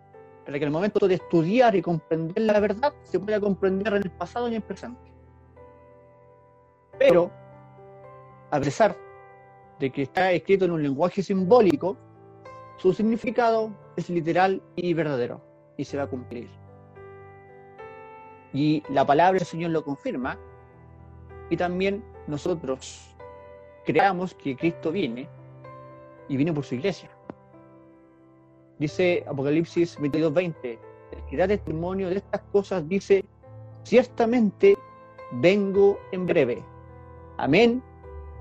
[0.44, 4.10] para que el momento de estudiar y comprender la verdad se pueda comprender en el
[4.10, 5.12] pasado y en el presente.
[6.98, 7.30] Pero
[8.50, 8.96] a pesar
[9.78, 11.96] de que está escrito en un lenguaje simbólico,
[12.76, 15.40] su significado es literal y verdadero
[15.76, 16.48] y se va a cumplir.
[18.52, 20.38] Y la palabra del Señor lo confirma
[21.50, 23.14] y también nosotros
[23.84, 25.28] creamos que Cristo viene
[26.28, 27.10] y viene por su iglesia.
[28.78, 30.78] Dice Apocalipsis 22:20,
[31.12, 33.24] el que da testimonio de estas cosas dice,
[33.84, 34.76] ciertamente
[35.32, 36.64] vengo en breve.
[37.36, 37.82] Amén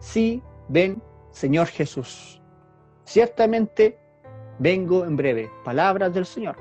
[0.04, 2.42] sí, ven, Señor Jesús.
[3.06, 3.98] Ciertamente
[4.60, 5.50] vengo en breve.
[5.64, 6.58] Palabras del Señor.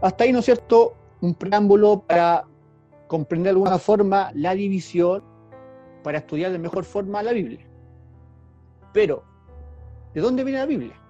[0.00, 0.94] Hasta ahí, ¿no es cierto?
[1.20, 2.44] Un preámbulo para
[3.08, 5.22] comprender de alguna forma la división,
[6.04, 7.66] para estudiar de mejor forma la Biblia.
[8.92, 9.24] Pero,
[10.16, 11.00] ¿de dónde viene la Biblia?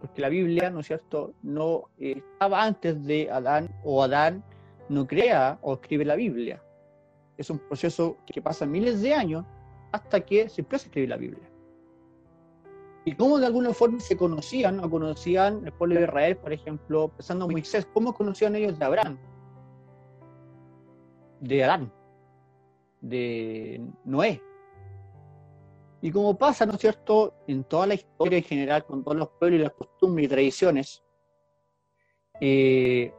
[0.00, 4.44] Porque la Biblia, ¿no es cierto?, no estaba antes de Adán, o Adán
[4.88, 6.62] no crea o escribe la Biblia
[7.38, 9.46] es un proceso que pasa miles de años
[9.92, 11.48] hasta que se empieza a escribir la Biblia.
[13.04, 17.08] Y cómo de alguna forma se conocían, o conocían el pueblo de Israel, por ejemplo,
[17.08, 19.16] pensando en Moisés, cómo conocían ellos de Abraham,
[21.40, 21.92] de Adán,
[23.00, 24.42] de Noé.
[26.00, 29.28] Y como pasa, ¿no es cierto?, en toda la historia en general, con todos los
[29.30, 31.02] pueblos y las costumbres y tradiciones,
[32.40, 33.12] eh,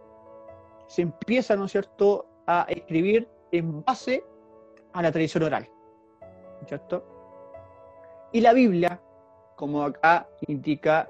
[0.88, 4.24] se empieza, ¿no es cierto?, a escribir en base
[4.94, 5.70] a la tradición oral.
[6.68, 7.04] ¿Cierto?
[8.32, 9.02] Y la Biblia,
[9.56, 11.10] como acá indica,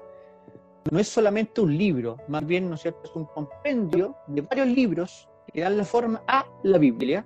[0.90, 4.66] no es solamente un libro, más bien, ¿no es cierto?, es un compendio de varios
[4.68, 7.24] libros que dan la forma a la Biblia.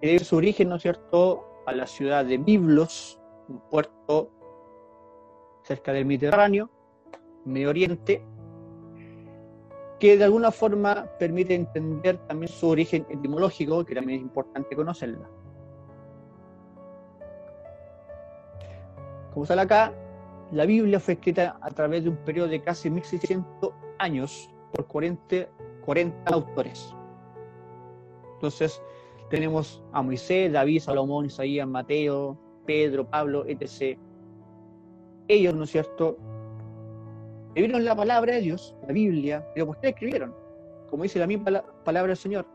[0.00, 3.18] Que debe su origen, ¿no es cierto?, a la ciudad de Biblos,
[3.48, 4.30] un puerto
[5.62, 6.70] cerca del Mediterráneo,
[7.44, 8.22] Medio Oriente,
[9.98, 15.28] que de alguna forma permite entender también su origen etimológico, que también es importante conocerla.
[19.32, 19.92] Como sale acá,
[20.52, 25.48] la Biblia fue escrita a través de un periodo de casi 1600 años por 40,
[25.84, 26.94] 40 autores.
[28.34, 28.80] Entonces,
[29.30, 33.98] tenemos a Moisés, David, Salomón, Isaías, Mateo, Pedro, Pablo, etc.
[35.28, 36.18] Ellos, ¿no es cierto?,
[37.48, 40.34] escribieron la palabra de Dios, la Biblia, pero ¿por qué escribieron?
[40.90, 42.46] Como dice la misma palabra del Señor.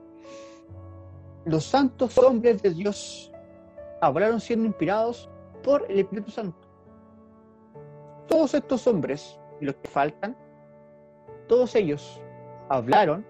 [1.45, 3.31] Los santos hombres de Dios
[4.01, 5.29] hablaron siendo inspirados
[5.63, 6.67] por el Espíritu Santo.
[8.27, 10.37] Todos estos hombres y los que faltan,
[11.47, 12.21] todos ellos
[12.69, 13.25] hablaron,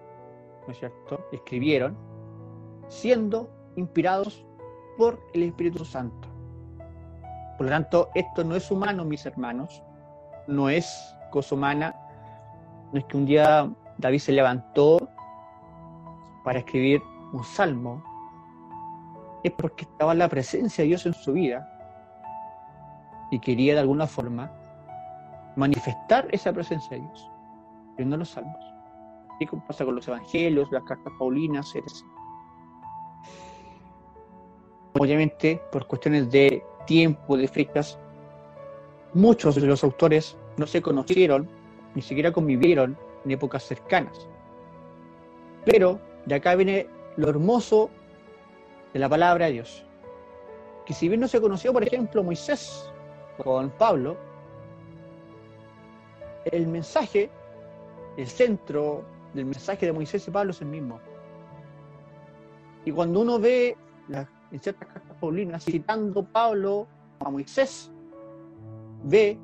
[0.65, 1.25] ¿no es cierto?
[1.31, 1.95] Escribieron,
[2.87, 4.45] siendo inspirados
[4.97, 6.28] por el Espíritu Santo.
[7.59, 9.83] Por lo tanto, esto no es humano, mis hermanos,
[10.47, 11.93] no es cosa humana,
[12.93, 15.09] no es que un día David se levantó
[16.45, 17.01] para escribir
[17.33, 18.01] un salmo,
[19.43, 21.67] es porque estaba la presencia de Dios en su vida
[23.29, 24.49] y quería de alguna forma
[25.57, 27.29] manifestar esa presencia de Dios,
[27.97, 28.73] viendo los salmos.
[29.41, 31.91] Y como pasa con los evangelios, las cartas paulinas, etc.
[34.97, 37.99] Obviamente, por cuestiones de tiempo, de fechas,
[39.13, 41.47] muchos de los autores no se conocieron,
[41.93, 44.27] ni siquiera convivieron en épocas cercanas.
[45.65, 47.91] Pero de acá viene lo hermoso
[48.91, 49.85] de la palabra de Dios.
[50.87, 52.91] Que si bien no se conoció, por ejemplo, Moisés
[53.37, 54.17] con Pablo,
[56.45, 57.29] el mensaje,
[58.17, 59.03] el centro
[59.35, 60.99] del mensaje de Moisés y Pablo es el mismo.
[62.83, 63.77] Y cuando uno ve
[64.51, 66.87] en ciertas cartas paulinas citando Pablo
[67.19, 67.91] a Moisés,
[69.03, 69.37] ve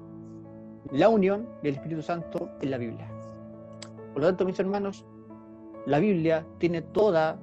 [0.91, 3.07] la unión del Espíritu Santo en la Biblia.
[4.13, 5.05] Por lo tanto, mis hermanos,
[5.85, 7.37] la Biblia tiene toda,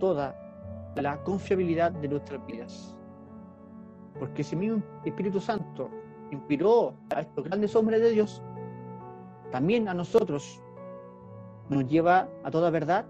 [0.00, 0.34] toda
[0.96, 2.96] la confiabilidad de nuestras vidas.
[4.18, 5.90] Porque ese mismo Espíritu Santo
[6.30, 8.42] inspiró a estos grandes hombres de Dios,
[9.52, 10.60] también a nosotros
[11.68, 13.06] nos lleva a toda verdad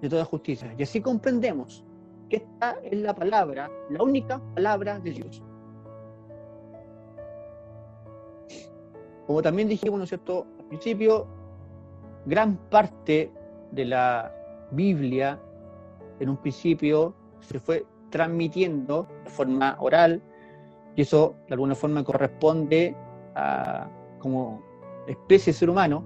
[0.00, 0.74] de toda justicia.
[0.76, 1.84] Y así comprendemos
[2.28, 5.42] que esta es la palabra, la única palabra de Dios.
[9.26, 10.46] Como también dijimos, ¿no es cierto?
[10.58, 11.26] Al principio,
[12.26, 13.30] gran parte
[13.72, 14.34] de la
[14.70, 15.40] Biblia,
[16.20, 20.22] en un principio, se fue transmitiendo de forma oral,
[20.96, 22.96] y eso de alguna forma corresponde
[23.34, 24.62] a como
[25.06, 26.02] especie de ser humano,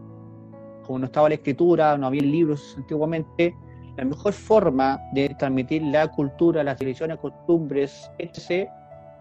[0.85, 3.57] como no estaba la escritura, no había libros antiguamente,
[3.97, 8.69] la mejor forma de transmitir la cultura, las tradiciones, costumbres, etc.,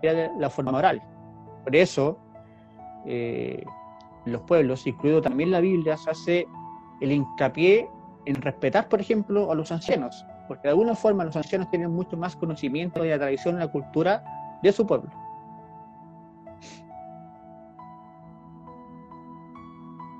[0.01, 1.01] era la forma oral.
[1.63, 2.17] Por eso,
[3.05, 3.63] eh,
[4.25, 6.47] los pueblos, incluido también la Biblia, se hace
[7.01, 7.89] el hincapié
[8.25, 12.17] en respetar, por ejemplo, a los ancianos, porque de alguna forma los ancianos tienen mucho
[12.17, 14.23] más conocimiento de la tradición y la cultura
[14.63, 15.11] de su pueblo.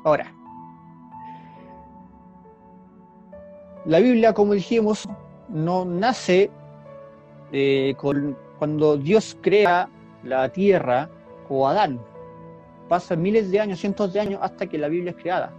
[0.03, 0.33] Ahora,
[3.85, 5.07] la Biblia, como dijimos,
[5.49, 6.49] no nace
[7.51, 9.89] eh, con, cuando Dios crea
[10.23, 11.09] la tierra
[11.49, 11.99] o Adán.
[12.87, 15.51] Pasan miles de años, cientos de años hasta que la Biblia es creada.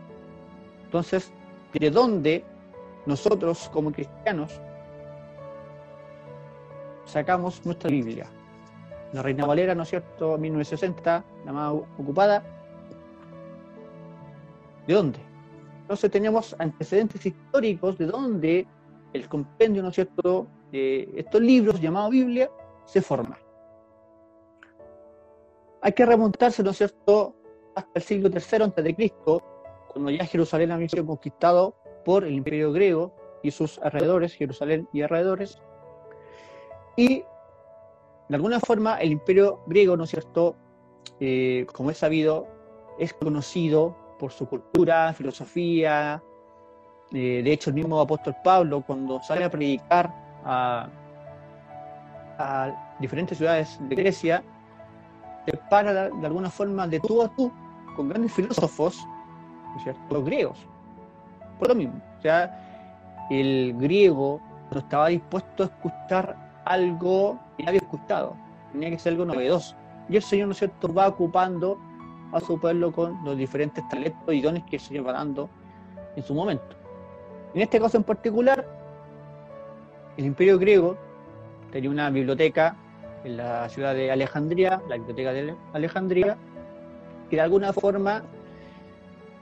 [0.85, 1.33] Entonces,
[1.73, 2.45] ¿de dónde
[3.07, 4.61] nosotros como cristianos
[7.05, 8.27] sacamos nuestra Biblia?
[9.13, 10.39] La Reina Valera, ¿no es cierto?
[10.39, 12.43] 1960, la más ocupada.
[14.87, 15.32] ¿De dónde?
[15.93, 18.67] Entonces tenemos antecedentes históricos de dónde
[19.13, 22.51] el compendio, ¿no es cierto?, de estos libros llamados Biblia
[22.87, 23.39] se forma.
[25.83, 27.37] Hay que remontarse, ¿no es cierto?,
[27.75, 29.13] hasta el siglo III a.C.,
[29.93, 31.75] cuando ya Jerusalén había sido conquistado
[32.07, 35.59] por el imperio griego y sus alrededores, Jerusalén y alrededores.
[36.97, 37.23] Y
[38.31, 40.57] de alguna forma el imperio griego, ¿no es cierto?,
[41.21, 42.49] eh, como es sabido,
[42.99, 46.23] es conocido por su cultura, filosofía.
[47.11, 50.89] Eh, de hecho, el mismo apóstol Pablo, cuando sale a predicar a,
[53.01, 54.45] diferentes ciudades de Grecia,
[55.45, 57.51] se para de alguna forma de tú a tú
[57.97, 59.05] con grandes filósofos,
[60.09, 60.59] los griegos.
[61.59, 62.01] Por lo mismo.
[62.19, 68.37] O sea, el griego no estaba dispuesto a escuchar algo que había escuchado.
[68.71, 69.75] Tenía que ser algo novedoso.
[70.09, 71.77] Y el Señor, ¿no es cierto?, va ocupando
[72.33, 75.49] a su pueblo con los diferentes talentos y dones que el Señor va dando
[76.17, 76.77] en su momento.
[77.55, 78.67] En este caso en particular,
[80.17, 80.97] el imperio griego
[81.71, 82.77] tenía una biblioteca
[83.25, 86.37] en la ciudad de Alejandría, la biblioteca de Alejandría,
[87.31, 88.23] que de alguna forma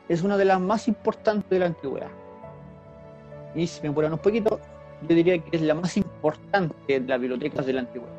[0.09, 2.11] es una de las más importantes de la antigüedad.
[3.55, 4.61] Y si me apuran un poquito,
[5.09, 8.15] yo diría que es la más importante de las bibliotecas de la antigüedad.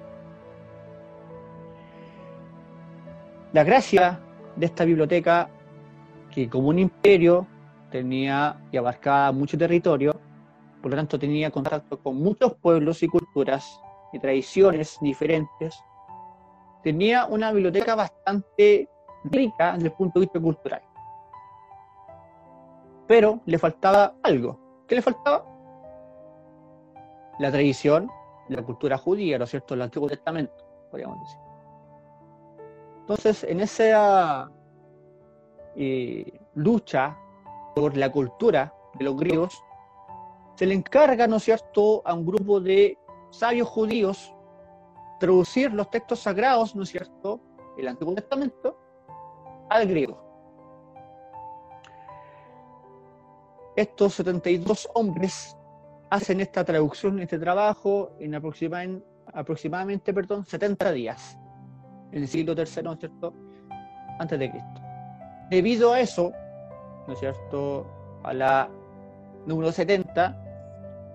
[3.54, 4.20] La gracia
[4.56, 5.50] de esta biblioteca
[6.32, 7.48] que como un imperio
[7.90, 10.20] tenía y abarcaba mucho territorio,
[10.82, 13.80] por lo tanto tenía contacto con muchos pueblos y culturas
[14.14, 15.78] y tradiciones diferentes,
[16.84, 18.90] tenía una biblioteca bastante
[19.26, 20.82] rica desde el punto de vista cultural.
[23.08, 24.86] Pero le faltaba algo.
[24.88, 25.46] ¿Qué le faltaba?
[27.40, 28.10] La tradición,
[28.50, 30.54] la cultura judía, ¿no es cierto?, el Antiguo Testamento,
[30.90, 31.51] podríamos decir.
[33.02, 34.50] Entonces, en esa
[35.76, 37.18] eh, lucha
[37.76, 39.64] por la cultura de los griegos,
[40.56, 42.98] se le encarga, ¿no es cierto?, a un grupo de
[43.32, 44.34] sabios judíos
[45.20, 47.40] traducir los textos sagrados, ¿no es cierto?,
[47.78, 48.78] el Antiguo Testamento,
[49.70, 50.22] al griego.
[53.76, 55.58] Estos 72 hombres
[56.10, 61.38] hacen esta traducción, este trabajo, en aproximadamente, aproximadamente perdón, 70 días,
[62.12, 63.34] en el siglo III, ¿no es cierto?,
[64.20, 64.82] antes de Cristo.
[65.50, 66.32] Debido a eso,
[67.08, 67.88] ¿no es cierto?,
[68.24, 68.70] a la
[69.46, 70.38] número 70,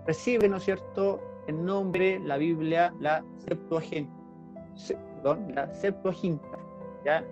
[0.07, 4.13] recibe, ¿no es cierto?, el nombre, la Biblia, la Septuaginta.
[4.89, 6.59] Perdón, la Septuaginta.
[7.05, 7.25] ¿ya?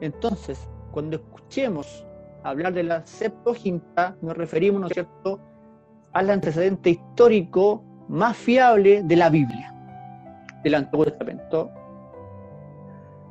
[0.00, 2.06] Entonces, cuando escuchemos
[2.44, 5.40] hablar de la Septuaginta, nos referimos, ¿no es cierto?,
[6.12, 9.74] al antecedente histórico más fiable de la Biblia,
[10.62, 11.70] del Antiguo Testamento.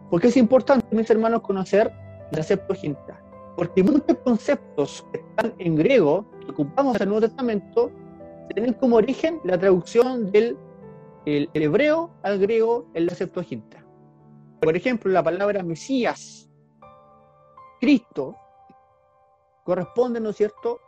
[0.09, 1.91] Porque es importante, mis hermanos, conocer
[2.31, 3.21] la Septuaginta.
[3.55, 7.91] Porque muchos conceptos que están en griego, que ocupamos en el Nuevo Testamento,
[8.53, 10.57] tienen como origen la traducción del
[11.25, 13.83] hebreo al griego en la Septuaginta.
[14.61, 16.49] Por ejemplo, la palabra Mesías,
[17.79, 18.35] Cristo,
[19.63, 20.79] corresponde, ¿no es cierto?,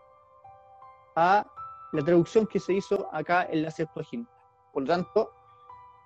[1.15, 1.45] a
[1.93, 4.31] la traducción que se hizo acá en la Septuaginta.
[4.71, 5.31] Por lo tanto,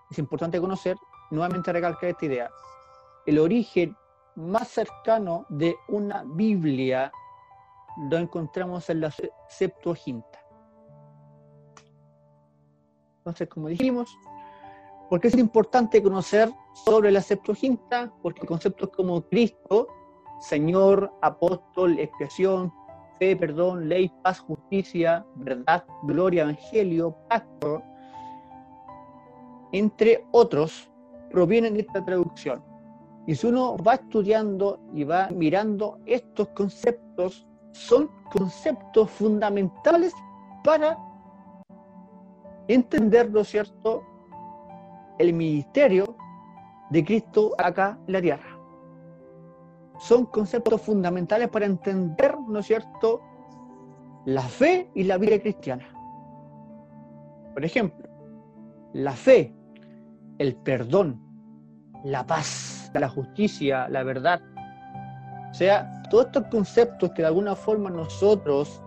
[0.09, 0.95] es importante conocer,
[1.31, 2.49] nuevamente recalcar esta idea,
[3.25, 3.95] el origen
[4.35, 7.11] más cercano de una Biblia
[8.09, 9.13] lo encontramos en la
[9.47, 10.39] Septuaginta.
[13.17, 14.17] Entonces, como dijimos,
[15.09, 16.51] ¿por qué es importante conocer
[16.85, 18.11] sobre la Septuaginta?
[18.21, 19.87] Porque conceptos como Cristo,
[20.39, 22.73] Señor, apóstol, expiación,
[23.19, 27.83] fe, perdón, ley, paz, justicia, verdad, gloria, evangelio, pacto,
[29.71, 30.89] entre otros,
[31.29, 32.70] provienen de esta traducción.
[33.27, 40.13] Y si uno va estudiando y va mirando estos conceptos, son conceptos fundamentales
[40.63, 40.97] para
[42.67, 44.03] entender, ¿no es cierto?,
[45.19, 46.15] el ministerio
[46.89, 48.57] de Cristo acá en la tierra.
[49.99, 53.21] Son conceptos fundamentales para entender, ¿no es cierto?,
[54.25, 55.87] la fe y la vida cristiana.
[57.53, 58.07] Por ejemplo,
[58.93, 59.53] la fe,
[60.37, 61.21] el perdón,
[62.03, 64.41] la paz, la justicia, la verdad.
[65.51, 68.81] O sea, todos estos conceptos que de alguna forma nosotros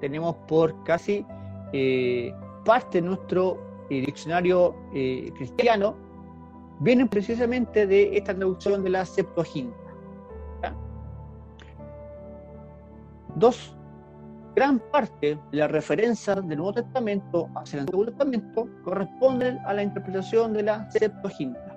[0.00, 1.24] tenemos por casi
[1.72, 2.32] eh,
[2.64, 5.96] parte de nuestro eh, diccionario eh, cristiano,
[6.80, 9.76] vienen precisamente de esta traducción de la Septuaginta.
[13.36, 13.76] Dos,
[14.54, 19.82] gran parte de las referencias del Nuevo Testamento hacia el Antiguo Testamento corresponden a la
[19.82, 21.75] interpretación de la Septuaginta.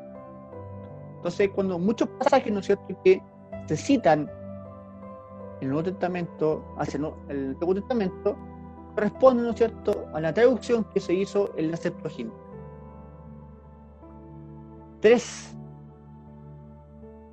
[1.19, 3.21] Entonces, cuando muchos pasajes, ¿no es cierto?, que
[3.67, 6.97] se citan en el Nuevo Testamento hacia
[7.27, 8.37] el Antiguo Testamento,
[8.95, 12.37] corresponde, ¿no es cierto?, a la traducción que se hizo en la Septuaginta.
[15.01, 15.53] Tres,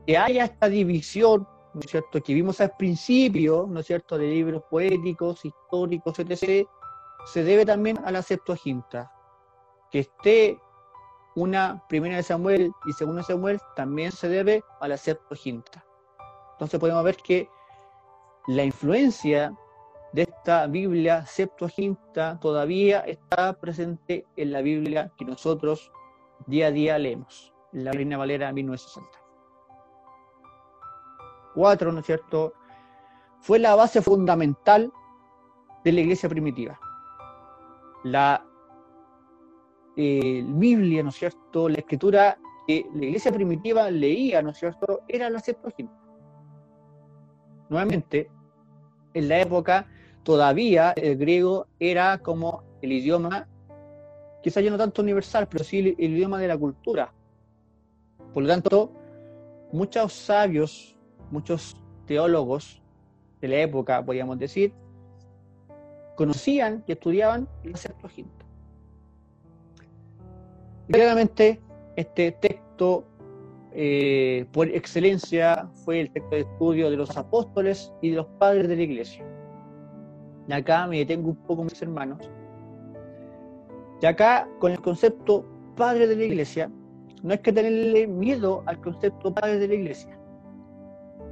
[0.04, 4.26] que haya esta división, ¿no es cierto?, que vimos al principio, ¿no es cierto?, de
[4.26, 6.66] libros poéticos, históricos, etc.,
[7.24, 9.12] se debe también a la Septuaginta.
[9.92, 10.58] Que esté
[11.36, 15.84] una primera de Samuel y segunda de Samuel también se debe a la Septuaginta.
[16.52, 17.48] Entonces podemos ver que
[18.48, 19.54] la influencia
[20.14, 25.92] de esta Biblia Septuaginta todavía está presente en la Biblia que nosotros
[26.46, 29.10] día a día leemos, la Reina Valera 1960.
[31.54, 32.54] Cuatro, ¿no es cierto?
[33.40, 34.90] Fue la base fundamental
[35.84, 36.80] de la iglesia primitiva.
[38.04, 38.45] La
[39.96, 41.68] eh, Biblia, ¿no es cierto?
[41.68, 45.00] La escritura que la iglesia primitiva leía, ¿no es cierto?
[45.08, 45.94] Era la Septuaginta.
[47.68, 48.30] Nuevamente,
[49.14, 49.86] en la época
[50.22, 53.48] todavía el griego era como el idioma,
[54.42, 57.12] quizás ya no tanto universal, pero sí el, idioma de la cultura.
[58.34, 58.92] Por lo tanto,
[59.72, 60.96] muchos sabios,
[61.30, 61.76] muchos
[62.06, 62.82] teólogos
[63.40, 64.74] de la época, podríamos decir,
[66.16, 68.35] conocían y estudiaban la Septuaginta.
[70.88, 71.60] Claramente
[71.96, 73.04] este texto
[73.72, 78.68] eh, por excelencia fue el texto de estudio de los apóstoles y de los padres
[78.68, 79.24] de la iglesia.
[80.48, 82.30] Y acá me detengo un poco, mis hermanos.
[84.00, 86.70] Y acá, con el concepto padre de la iglesia,
[87.22, 90.18] no hay que tenerle miedo al concepto padre de la iglesia.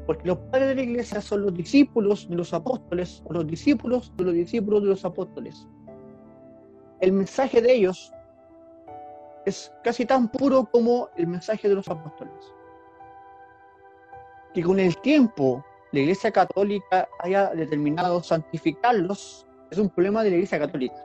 [0.06, 4.12] Porque los padres de la iglesia son los discípulos de los apóstoles, o los discípulos
[4.16, 5.68] de los discípulos de los apóstoles.
[7.00, 8.13] El mensaje de ellos
[9.46, 12.34] es casi tan puro como el mensaje de los apóstoles.
[14.52, 20.36] Que con el tiempo la Iglesia Católica haya determinado santificarlos es un problema de la
[20.36, 20.96] Iglesia Católica.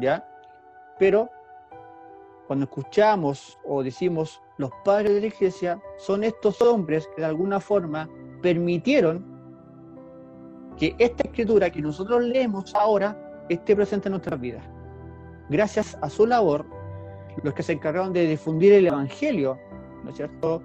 [0.00, 0.26] ¿Ya?
[0.98, 1.28] Pero
[2.46, 7.60] cuando escuchamos o decimos los padres de la Iglesia, son estos hombres que de alguna
[7.60, 8.08] forma
[8.42, 9.24] permitieron
[10.76, 14.64] que esta escritura que nosotros leemos ahora esté presente en nuestras vidas.
[15.50, 16.64] Gracias a su labor,
[17.42, 19.58] los que se encargaron de difundir el Evangelio,
[20.04, 20.62] ¿no es cierto?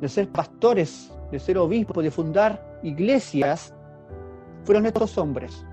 [0.00, 3.74] De ser pastores, de ser obispos, de fundar iglesias,
[4.64, 5.64] fueron estos hombres,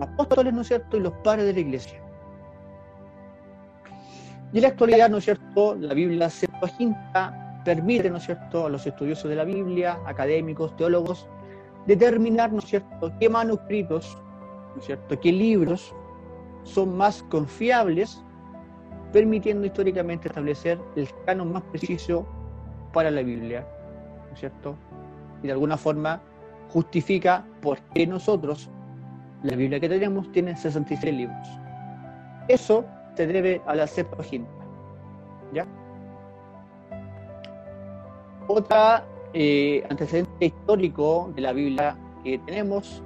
[0.00, 2.00] apóstoles, ¿no es cierto?, y los padres de la iglesia.
[4.52, 8.68] Y en la actualidad, ¿no es cierto?, la Biblia Septuaginta permite, ¿no es cierto?, a
[8.70, 11.28] los estudiosos de la Biblia, académicos, teólogos,
[11.86, 14.16] determinar, ¿no es cierto?, qué manuscritos,
[14.74, 15.94] ¿no es cierto?, qué libros
[16.62, 18.22] son más confiables,
[19.12, 22.26] permitiendo históricamente establecer el canon más preciso
[22.92, 23.66] para la Biblia,
[24.28, 24.76] ¿no es cierto?
[25.42, 26.20] Y de alguna forma
[26.70, 28.70] justifica por qué nosotros,
[29.42, 31.48] la Biblia que tenemos, tiene 66 libros.
[32.48, 32.84] Eso
[33.14, 34.50] se debe a la Septuaginta,
[35.52, 35.66] ¿ya?
[38.46, 39.04] Otra
[39.34, 43.02] eh, antecedente histórico de la Biblia que tenemos,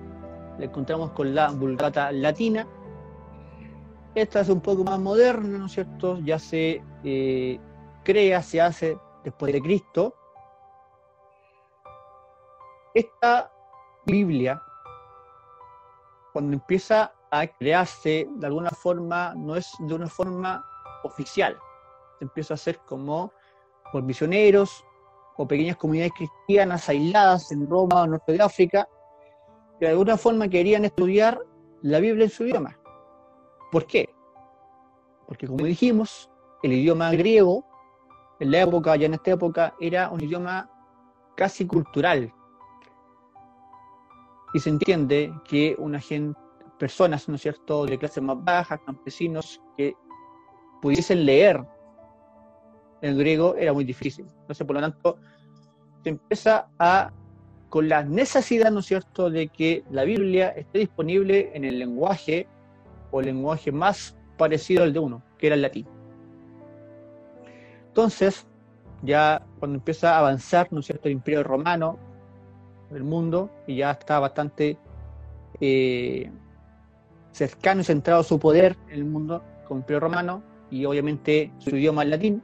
[0.58, 2.66] la encontramos con la Vulgata Latina.
[4.14, 6.18] Esta es un poco más moderna, ¿no es cierto?
[6.18, 7.58] Ya se eh,
[8.04, 10.14] crea, se hace después de Cristo.
[12.94, 13.50] Esta
[14.04, 14.60] Biblia,
[16.32, 20.62] cuando empieza a crearse, de alguna forma, no es de una forma
[21.04, 21.56] oficial.
[22.18, 23.32] Se empieza a hacer como
[23.90, 24.84] por misioneros,
[25.36, 28.88] o pequeñas comunidades cristianas aisladas en Roma o norte de África,
[29.78, 31.40] que de alguna forma querían estudiar
[31.82, 32.78] la Biblia en su idioma.
[33.72, 34.14] ¿Por qué?
[35.26, 36.30] Porque como dijimos,
[36.62, 37.64] el idioma griego,
[38.38, 40.70] en la época, ya en esta época, era un idioma
[41.34, 42.30] casi cultural.
[44.52, 46.38] Y se entiende que una gente,
[46.78, 49.94] personas, ¿no es cierto?, de clases más bajas, campesinos, que
[50.82, 51.64] pudiesen leer
[53.00, 54.26] en griego era muy difícil.
[54.40, 55.16] Entonces, por lo tanto,
[56.02, 57.10] se empieza a,
[57.70, 62.46] con la necesidad, ¿no es cierto?, de que la Biblia esté disponible en el lenguaje
[63.12, 65.86] o lenguaje más parecido al de uno, que era el latín.
[67.86, 68.46] Entonces,
[69.02, 71.98] ya cuando empieza a avanzar, ¿no es cierto?, el imperio romano,
[72.90, 74.78] el mundo, y ya está bastante
[75.60, 76.30] eh,
[77.30, 81.76] cercano y centrado su poder en el mundo con el imperio romano, y obviamente su
[81.76, 82.42] idioma el latín,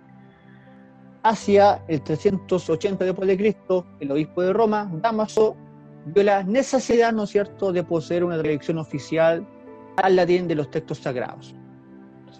[1.23, 5.57] hacia el 380 después de Cristo, el obispo de Roma, Damaso,
[6.07, 9.47] vio la necesidad, ¿no es cierto?, de poseer una traducción oficial
[10.03, 11.55] al latín de los textos sagrados.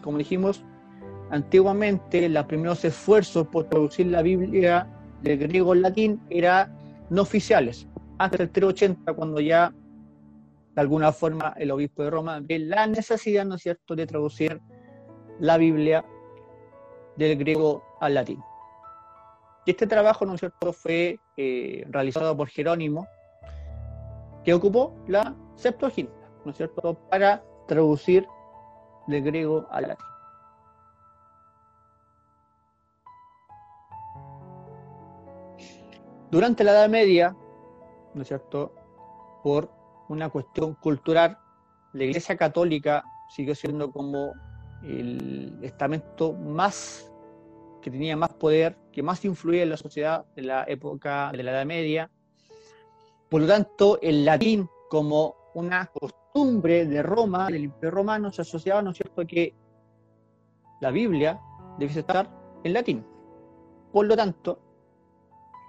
[0.03, 0.65] como dijimos,
[1.31, 4.87] antiguamente los primeros esfuerzos por traducir la Biblia
[5.23, 6.77] del griego al latín eran
[7.11, 7.89] no oficiales.
[8.19, 9.73] Hasta el 380, cuando ya
[10.75, 14.61] de alguna forma el obispo de Roma ve la necesidad, ¿no es cierto?, de traducir
[15.41, 16.05] la Biblia
[17.17, 18.41] del griego al latín.
[19.67, 23.07] Y este trabajo, ¿no es cierto?, fue eh, realizado por Jerónimo,
[24.45, 28.27] que ocupó la Septuaginta, ¿no es cierto?, para traducir
[29.07, 30.07] del griego al latín.
[36.31, 37.35] Durante la Edad Media,
[38.15, 38.75] ¿no es cierto?,
[39.43, 39.71] por
[40.09, 41.39] una cuestión cultural,
[41.93, 44.33] la Iglesia Católica siguió siendo como
[44.83, 47.11] el estamento más
[47.81, 51.53] que tenía más poder, que más influía en la sociedad de la época de la
[51.53, 52.11] Edad Media.
[53.29, 58.83] Por lo tanto, el latín como una costumbre de Roma, del Imperio Romano, se asociaba,
[58.83, 59.55] ¿no es cierto?, que
[60.81, 61.41] la Biblia
[61.79, 62.31] debe estar
[62.63, 63.05] en latín.
[63.93, 64.61] Por lo tanto,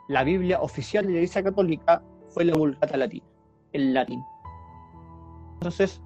[0.10, 3.26] la Biblia oficial de la Iglesia Católica fue la Vulgata Latina,
[3.74, 4.24] el latín.
[5.54, 6.02] Entonces,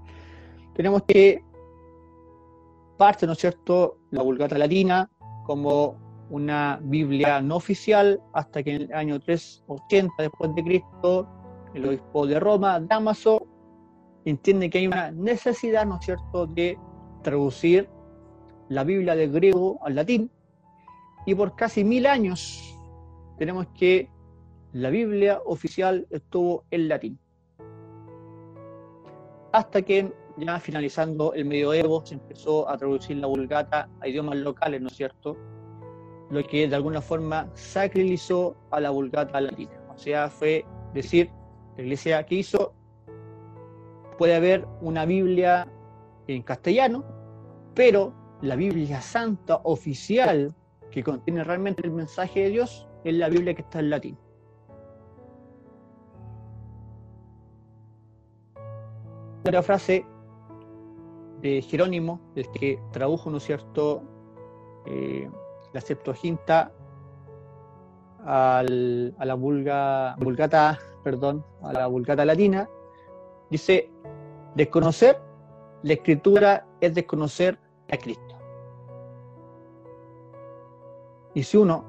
[0.76, 1.44] tenemos que
[2.98, 5.10] parte, ¿no es cierto?, la Vulgata Latina,
[5.46, 5.98] como
[6.30, 11.28] una Biblia no oficial hasta que en el año 380 después de Cristo
[11.74, 13.43] el obispo de Roma, Damaso,
[14.26, 16.78] entiende que hay una necesidad, ¿no es cierto?, de
[17.22, 17.90] traducir
[18.70, 20.32] la Biblia del griego al latín
[21.26, 22.78] y por casi mil años
[23.38, 24.10] tenemos que
[24.74, 27.20] la Biblia oficial estuvo en latín.
[29.52, 34.82] Hasta que ya finalizando el medioevo, se empezó a traducir la vulgata a idiomas locales,
[34.82, 35.38] ¿no es cierto?
[36.32, 39.80] Lo que de alguna forma sacralizó a la vulgata latina.
[39.94, 41.30] O sea, fue decir,
[41.78, 42.74] la iglesia que hizo,
[44.18, 45.68] puede haber una Biblia
[46.28, 47.04] en castellano,
[47.74, 50.54] pero la Biblia santa oficial
[50.92, 54.18] que contiene realmente el mensaje de Dios es la Biblia que está en latín.
[59.46, 60.06] Otra frase
[61.42, 64.04] de Jerónimo, el que tradujo, ¿no cierto?,
[64.86, 65.30] eh,
[65.74, 66.72] la Septuaginta
[68.26, 72.70] a la vulga, vulgata, perdón, a la vulgata latina,
[73.54, 73.88] dice,
[74.56, 75.22] desconocer
[75.84, 77.60] la escritura es desconocer
[77.92, 78.36] a Cristo.
[81.36, 81.86] Y si uno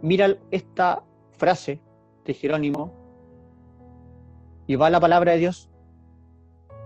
[0.00, 1.02] mira esta
[1.32, 1.80] frase
[2.24, 2.92] de Jerónimo
[4.68, 5.68] y va a la palabra de Dios,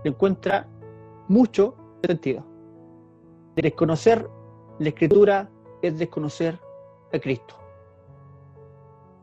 [0.03, 0.67] encuentra
[1.27, 2.43] mucho sentido.
[3.55, 4.27] Desconocer
[4.79, 5.47] la escritura
[5.83, 6.59] es desconocer
[7.13, 7.55] a Cristo.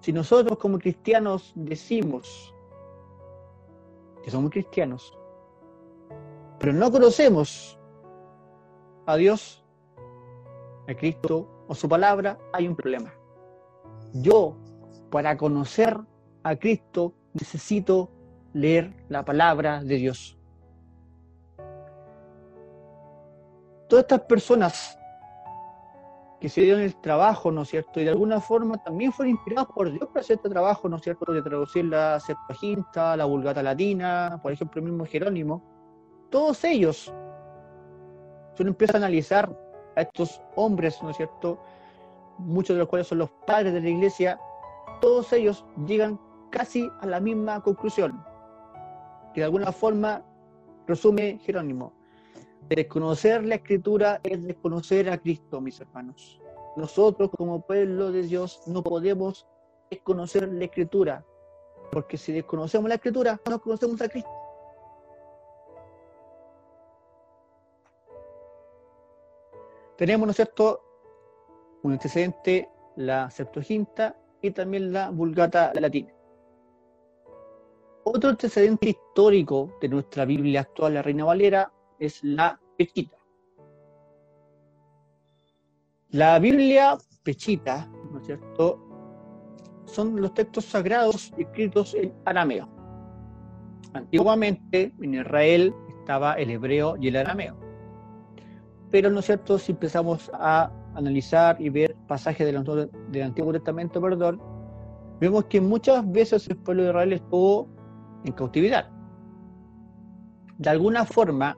[0.00, 2.51] Si nosotros como cristianos decimos
[4.22, 5.16] que somos cristianos,
[6.58, 7.78] pero no conocemos
[9.06, 9.64] a Dios,
[10.88, 13.12] a Cristo o su palabra, hay un problema.
[14.14, 14.56] Yo,
[15.10, 15.98] para conocer
[16.42, 18.10] a Cristo, necesito
[18.52, 20.38] leer la palabra de Dios.
[23.88, 24.98] Todas estas personas
[26.42, 28.00] que se dieron el trabajo, ¿no es cierto?
[28.00, 31.02] Y de alguna forma también fueron inspirados por Dios para hacer este trabajo, ¿no es
[31.02, 31.32] cierto?
[31.32, 35.62] De traducir la Septuaginta, la Vulgata Latina, por ejemplo, el mismo Jerónimo.
[36.30, 37.14] Todos ellos,
[38.56, 39.56] si uno empieza a analizar
[39.94, 41.60] a estos hombres, ¿no es cierto?
[42.38, 44.40] Muchos de los cuales son los padres de la iglesia,
[45.00, 46.18] todos ellos llegan
[46.50, 48.20] casi a la misma conclusión,
[49.32, 50.24] que de alguna forma
[50.88, 51.92] resume Jerónimo.
[52.68, 56.40] Desconocer la escritura es desconocer a Cristo, mis hermanos.
[56.76, 59.46] Nosotros como pueblo de Dios no podemos
[59.90, 61.24] desconocer la escritura,
[61.90, 64.30] porque si desconocemos la escritura, no conocemos a Cristo.
[69.96, 70.80] Tenemos, ¿no es cierto?,
[71.82, 76.12] un antecedente, la Septuaginta y también la Vulgata Latina.
[78.04, 81.72] Otro antecedente histórico de nuestra Biblia actual, la Reina Valera,
[82.02, 83.16] es la Pechita.
[86.10, 88.80] La Biblia Pechita, ¿no es cierto?
[89.84, 92.68] Son los textos sagrados escritos en arameo.
[93.94, 97.56] Antiguamente en Israel estaba el hebreo y el arameo.
[98.90, 104.00] Pero, ¿no es cierto?, si empezamos a analizar y ver pasajes del, del Antiguo Testamento,
[104.00, 104.42] perdón,
[105.20, 107.68] vemos que muchas veces el pueblo de Israel estuvo
[108.24, 108.90] en cautividad.
[110.58, 111.56] De alguna forma,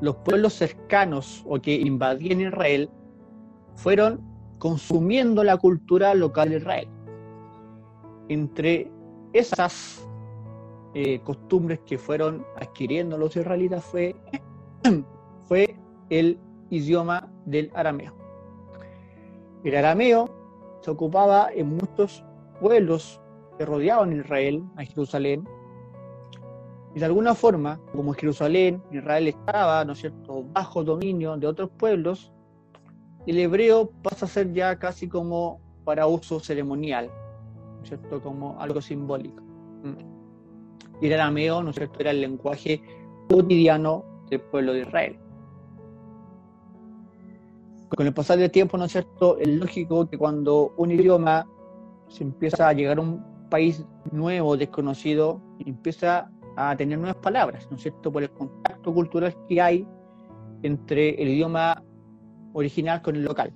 [0.00, 2.90] los pueblos cercanos o que invadían Israel
[3.74, 4.20] fueron
[4.58, 6.88] consumiendo la cultura local de Israel.
[8.28, 8.90] Entre
[9.32, 10.06] esas
[10.94, 14.14] eh, costumbres que fueron adquiriendo los israelitas fue,
[15.44, 15.76] fue
[16.10, 16.38] el
[16.70, 18.14] idioma del arameo.
[19.64, 20.28] El arameo
[20.82, 22.24] se ocupaba en muchos
[22.60, 23.20] pueblos
[23.58, 25.46] que rodeaban Israel, a Jerusalén,
[26.94, 31.70] y de alguna forma, como Jerusalén, Israel estaba, ¿no es cierto?, bajo dominio de otros
[31.78, 32.32] pueblos,
[33.26, 37.08] el hebreo pasa a ser ya casi como para uso ceremonial,
[37.76, 39.42] ¿no es cierto?, como algo simbólico.
[41.00, 42.82] Y el arameo, ¿no es cierto?, era el lenguaje
[43.28, 45.16] cotidiano del pueblo de Israel.
[47.88, 51.46] Con el pasar del tiempo, ¿no es cierto?, es lógico que cuando un idioma
[52.08, 57.76] se empieza a llegar a un país nuevo, desconocido, empieza a tener nuevas palabras, ¿no
[57.76, 59.86] es cierto?, por el contacto cultural que hay
[60.62, 61.82] entre el idioma
[62.52, 63.52] original con el local.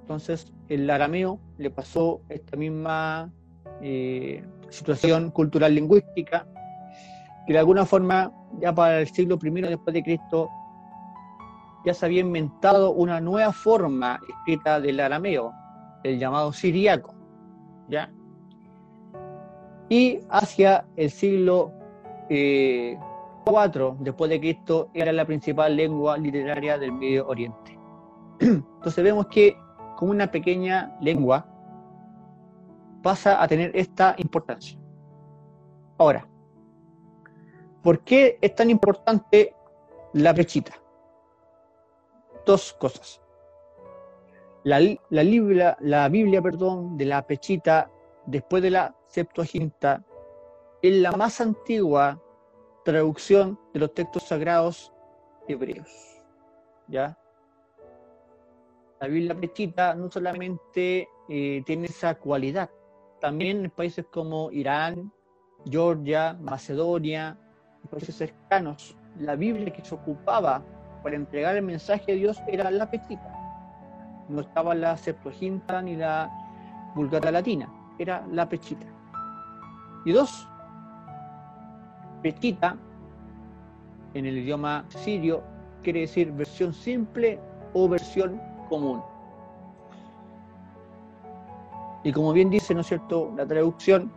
[0.00, 3.32] Entonces, el arameo le pasó esta misma
[3.80, 6.46] eh, situación cultural lingüística,
[7.46, 10.48] que de alguna forma, ya para el siglo I después de Cristo,
[11.84, 15.52] ya se había inventado una nueva forma escrita del arameo,
[16.04, 17.14] el llamado siriaco,
[17.88, 18.12] ¿ya?
[19.88, 21.72] Y hacia el siglo
[23.44, 27.78] 4 después de Cristo era la principal lengua literaria del Medio Oriente.
[28.40, 29.56] Entonces vemos que
[29.96, 31.46] como una pequeña lengua
[33.02, 34.78] pasa a tener esta importancia.
[35.98, 36.26] Ahora,
[37.82, 39.54] ¿por qué es tan importante
[40.12, 40.72] la pechita?
[42.46, 43.20] Dos cosas.
[44.64, 44.80] La,
[45.10, 47.90] la, la Biblia perdón, de la pechita,
[48.26, 50.02] después de la Septuaginta,
[50.82, 52.20] es la más antigua
[52.84, 54.92] traducción de los textos sagrados
[55.46, 55.88] hebreos.
[56.88, 57.16] ¿Ya?
[59.00, 62.70] La Biblia Pechita no solamente eh, tiene esa cualidad,
[63.20, 65.12] también en países como Irán,
[65.64, 67.38] Georgia, Macedonia,
[67.88, 70.64] países cercanos, la Biblia que se ocupaba
[71.02, 73.38] para entregar el mensaje de Dios era la Pechita.
[74.28, 76.30] No estaba la Septuaginta ni la
[76.94, 78.86] Vulgata Latina, era la Pechita.
[80.04, 80.48] Y dos,
[82.22, 82.76] Pechita,
[84.14, 85.42] en el idioma sirio,
[85.82, 87.38] quiere decir versión simple
[87.72, 89.02] o versión común.
[92.04, 94.10] Y como bien dice, ¿no es cierto?, la traducción,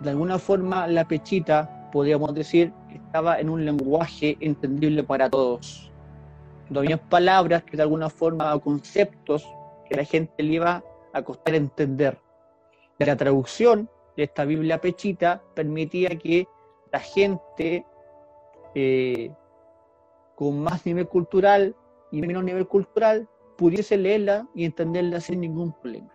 [0.00, 5.90] de alguna forma la pechita, podríamos decir, estaba en un lenguaje entendible para todos.
[6.70, 9.46] No había palabras que de alguna forma, o conceptos
[9.88, 12.18] que la gente le iba a costar entender.
[12.98, 16.46] La traducción de esta Biblia pechita permitía que
[16.92, 17.84] la gente
[18.74, 19.30] eh,
[20.34, 21.74] con más nivel cultural
[22.12, 26.14] y menos nivel cultural pudiese leerla y entenderla sin ningún problema.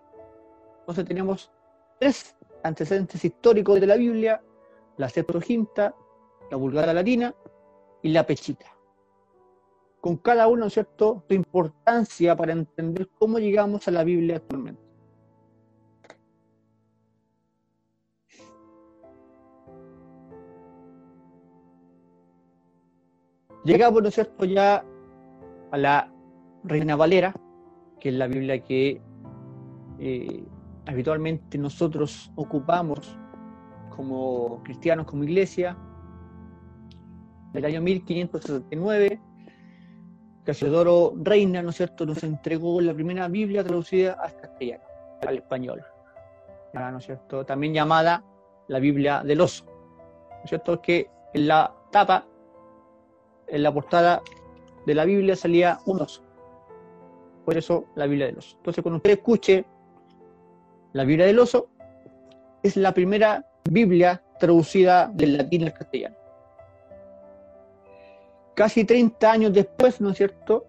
[0.79, 1.51] Entonces tenemos
[1.99, 4.41] tres antecedentes históricos de la Biblia,
[4.97, 5.93] la Septuaginta,
[6.49, 7.33] la Vulgata Latina
[8.01, 8.65] y la Pechita.
[10.01, 14.82] Con cada uno, ¿cierto?, su importancia para entender cómo llegamos a la Biblia actualmente.
[23.63, 24.83] Llegamos, ¿no cierto?, ya
[25.71, 26.11] a la
[26.65, 27.33] Reina Valera,
[27.99, 29.01] que es la Biblia que
[29.99, 30.43] eh,
[30.85, 33.17] habitualmente nosotros ocupamos
[33.95, 35.77] como cristianos, como iglesia,
[37.53, 39.21] del año 1569,
[40.43, 44.83] Casiodoro Reina, ¿no es cierto?, nos entregó la primera Biblia traducida al castellano,
[45.25, 45.81] al español,
[46.73, 48.25] ¿no cierto?, también llamada
[48.67, 52.25] la Biblia del oso, ¿no es cierto?, que en la tapa,
[53.47, 54.21] en la portada
[54.85, 56.21] de la Biblia salía un oso,
[57.45, 58.55] por eso la Biblia del oso.
[58.57, 59.65] Entonces, cuando usted escuche
[60.93, 61.69] la Biblia del oso,
[62.61, 66.15] es la primera Biblia traducida del latín al castellano.
[68.55, 70.67] Casi 30 años después, ¿no es cierto?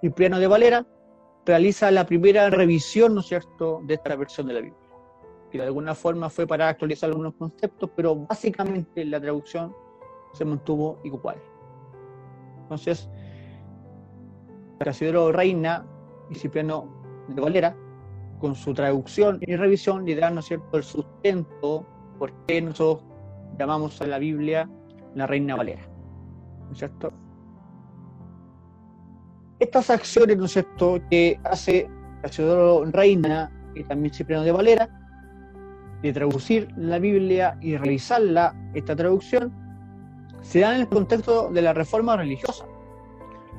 [0.00, 0.86] Cipriano de Valera
[1.44, 4.80] realiza la primera revisión, ¿no es cierto?, de esta versión de la Biblia.
[5.50, 9.74] Que de alguna forma fue para actualizar algunos conceptos, pero básicamente la traducción
[10.34, 11.36] se mantuvo igual.
[12.62, 13.08] Entonces,
[14.78, 15.86] Casidro Reina
[16.30, 16.88] y Cipriano
[17.28, 17.76] de Valera,
[18.38, 21.86] con su traducción y revisión, le dan, ¿no es cierto?, el sustento
[22.18, 23.06] por qué nosotros
[23.58, 24.68] llamamos a la Biblia
[25.14, 25.82] la Reina Valera.
[26.66, 27.12] ¿No es cierto?
[29.60, 31.88] Estas acciones, ¿no es cierto?, que hace
[32.22, 34.88] Casidro Reina y también Cipriano de Valera,
[36.02, 39.63] de traducir la Biblia y realizarla, esta traducción,
[40.44, 42.64] se dan en el contexto de la reforma religiosa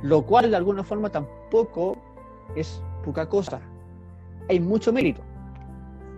[0.05, 1.97] lo cual de alguna forma tampoco
[2.55, 3.59] es poca cosa.
[4.49, 5.21] Hay mucho mérito,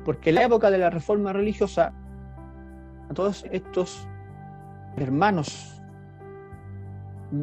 [0.03, 1.93] porque en la época de la reforma religiosa,
[3.09, 4.05] a todos estos
[4.97, 5.81] hermanos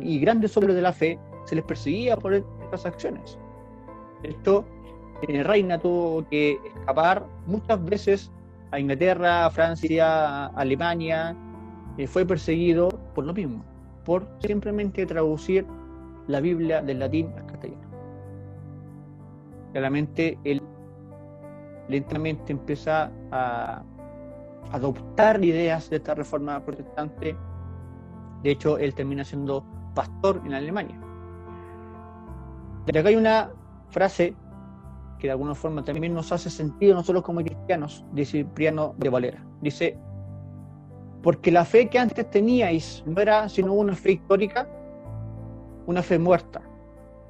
[0.00, 3.38] y grandes hombres de la fe se les perseguía por estas acciones.
[4.22, 4.66] Esto,
[5.28, 8.30] eh, Reina tuvo que escapar muchas veces
[8.70, 11.34] a Inglaterra, a Francia, a Alemania,
[11.98, 13.64] eh, fue perseguido por lo mismo,
[14.04, 15.66] por simplemente traducir
[16.26, 17.82] la Biblia del latín al castellano.
[19.72, 20.62] Claramente él
[21.88, 23.82] lentamente empieza a
[24.72, 27.36] adoptar ideas de esta reforma protestante.
[28.42, 29.64] De hecho, él termina siendo
[29.94, 30.98] pastor en Alemania.
[32.86, 33.50] De acá hay una
[33.88, 34.34] frase
[35.18, 39.44] que de alguna forma también nos hace sentido nosotros como cristianos, dice Cipriano de Valera.
[39.60, 39.98] Dice,
[41.24, 44.68] porque la fe que antes teníais no era sino una fe histórica,
[45.86, 46.60] una fe muerta,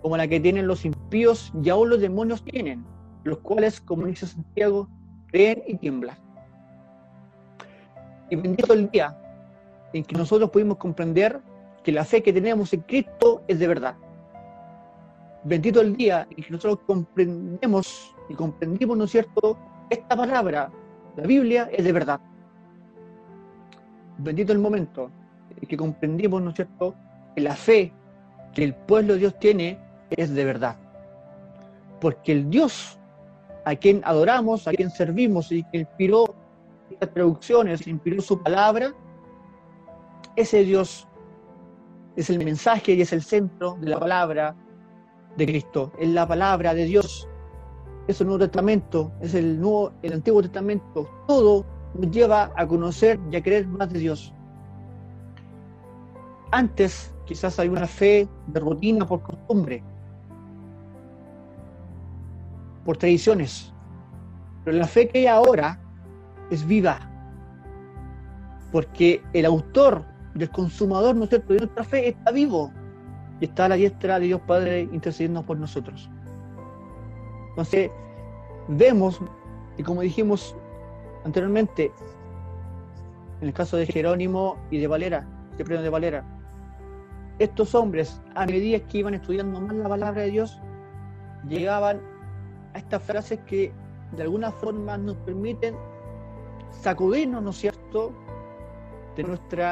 [0.03, 2.85] como la que tienen los impíos y aún los demonios tienen,
[3.23, 4.89] los cuales, como dice Santiago,
[5.29, 6.17] creen y tiemblan.
[8.31, 9.17] Y bendito el día
[9.93, 11.41] en que nosotros pudimos comprender
[11.85, 13.95] que la fe que tenemos en Cristo es de verdad.
[15.45, 19.57] Bendito el día en que nosotros comprendemos y comprendimos, ¿no es cierto?,
[19.89, 20.73] esta palabra,
[21.17, 22.21] la Biblia, es de verdad.
[24.19, 25.11] Bendito el momento
[25.61, 26.95] en que comprendimos, ¿no es cierto?,
[27.35, 27.93] que la fe
[28.55, 29.79] que el pueblo de Dios tiene
[30.11, 30.77] es de verdad.
[32.01, 32.99] Porque el Dios
[33.65, 36.35] a quien adoramos, a quien servimos y que inspiró
[36.91, 38.93] estas traducciones, inspiró su palabra,
[40.37, 41.09] ese Dios
[42.17, 44.55] es el mensaje y es el centro de la palabra
[45.37, 47.29] de Cristo, es la palabra de Dios,
[48.07, 51.65] es el Nuevo Testamento, es el, nuevo, el Antiguo Testamento, todo
[51.95, 54.35] nos lleva a conocer y a creer más de Dios.
[56.51, 59.83] Antes quizás hay una fe de rutina por costumbre,
[62.85, 63.73] por tradiciones,
[64.65, 65.81] pero la fe que hay ahora
[66.51, 66.99] es viva,
[68.73, 72.73] porque el autor del consumador, ¿no es cierto?, de nuestra fe está vivo
[73.41, 76.11] y está a la diestra de Dios Padre intercediendo por nosotros.
[77.51, 77.91] Entonces,
[78.69, 79.21] vemos,
[79.79, 80.57] y como dijimos
[81.25, 81.93] anteriormente,
[83.41, 86.25] en el caso de Jerónimo y de Valera, de de Valera,
[87.39, 90.61] estos hombres, a medida que iban estudiando más la palabra de Dios,
[91.49, 92.01] llegaban
[92.75, 93.73] a estas frases que
[94.13, 95.75] de alguna forma nos permiten
[96.71, 98.13] sacudirnos, ¿no es cierto?,
[99.17, 99.65] de nuestro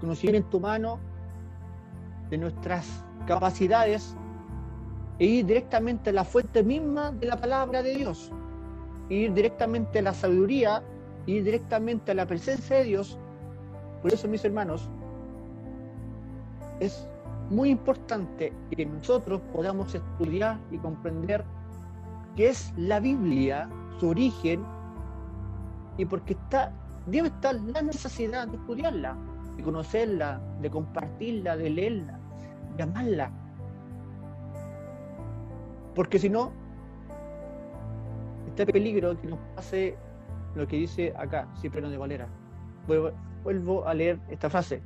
[0.00, 0.98] conocimiento humano,
[2.30, 4.16] de nuestras capacidades,
[5.18, 8.32] e ir directamente a la fuente misma de la palabra de Dios,
[9.08, 10.82] ir directamente a la sabiduría,
[11.26, 13.18] ir directamente a la presencia de Dios.
[14.02, 14.88] Por eso, mis hermanos,
[16.80, 17.08] es
[17.50, 21.44] muy importante que nosotros podamos estudiar y comprender
[22.36, 24.64] qué es la Biblia, su origen,
[25.96, 26.72] y porque está,
[27.06, 29.16] debe estar la necesidad de estudiarla,
[29.56, 32.18] de conocerla, de compartirla, de leerla,
[32.76, 33.30] de amarla.
[35.94, 36.50] Porque si no,
[38.62, 39.96] el peligro que nos pase
[40.54, 42.28] lo que dice acá, Cipriano de Valera.
[42.86, 44.82] vuelvo a leer esta frase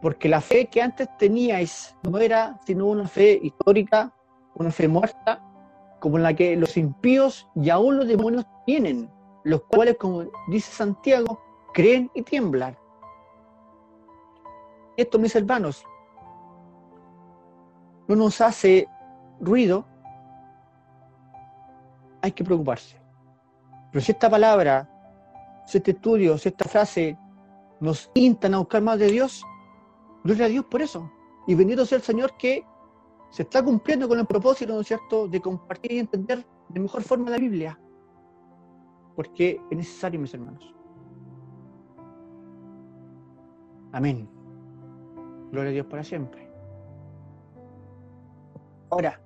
[0.00, 4.12] porque la fe que antes teníais no era sino una fe histórica,
[4.54, 5.42] una fe muerta,
[6.00, 9.10] como la que los impíos y aún los demonios tienen,
[9.44, 11.40] los cuales, como dice Santiago,
[11.74, 12.76] creen y tiemblan.
[14.96, 15.84] Esto, mis hermanos,
[18.08, 18.88] no nos hace
[19.40, 19.86] ruido,
[22.22, 22.96] hay que preocuparse.
[23.92, 24.88] Pero si esta palabra,
[25.66, 27.18] si este estudio, si esta frase
[27.80, 29.44] nos instan a buscar más de Dios,
[30.22, 31.10] Gloria a Dios por eso.
[31.46, 32.64] Y bendito sea el Señor que
[33.30, 37.02] se está cumpliendo con el propósito, ¿no es cierto?, de compartir y entender de mejor
[37.02, 37.78] forma la Biblia.
[39.16, 40.74] Porque es necesario, mis hermanos.
[43.92, 44.28] Amén.
[45.50, 46.48] Gloria a Dios para siempre.
[48.90, 49.20] Ahora,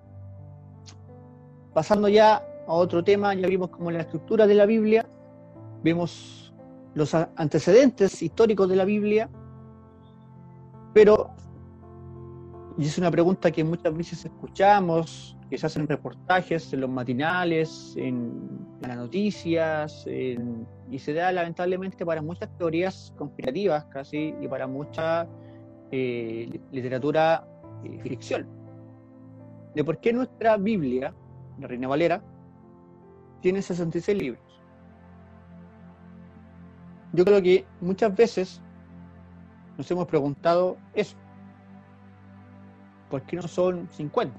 [1.72, 5.06] pasando ya a otro tema, ya vimos como la estructura de la Biblia,
[5.82, 6.54] vemos
[6.94, 9.28] los antecedentes históricos de la Biblia,
[10.92, 11.30] pero,
[12.78, 17.94] y es una pregunta que muchas veces escuchamos, que se hacen reportajes en los matinales,
[17.96, 25.26] en, las noticias, y se da lamentablemente para muchas teorías conspirativas casi y para mucha
[25.90, 27.46] eh, literatura
[27.82, 28.46] eh, ficción.
[29.74, 31.14] De por qué nuestra Biblia,
[31.58, 32.22] la Reina Valera,
[33.44, 34.42] tiene 66 libros.
[37.12, 38.62] Yo creo que muchas veces
[39.76, 41.14] nos hemos preguntado eso.
[43.10, 44.34] ¿Por qué no son 50?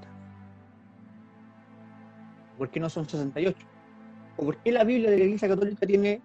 [2.58, 3.56] ¿Por qué no son 68?
[4.38, 6.20] ¿O por qué la Biblia de la Iglesia Católica tiene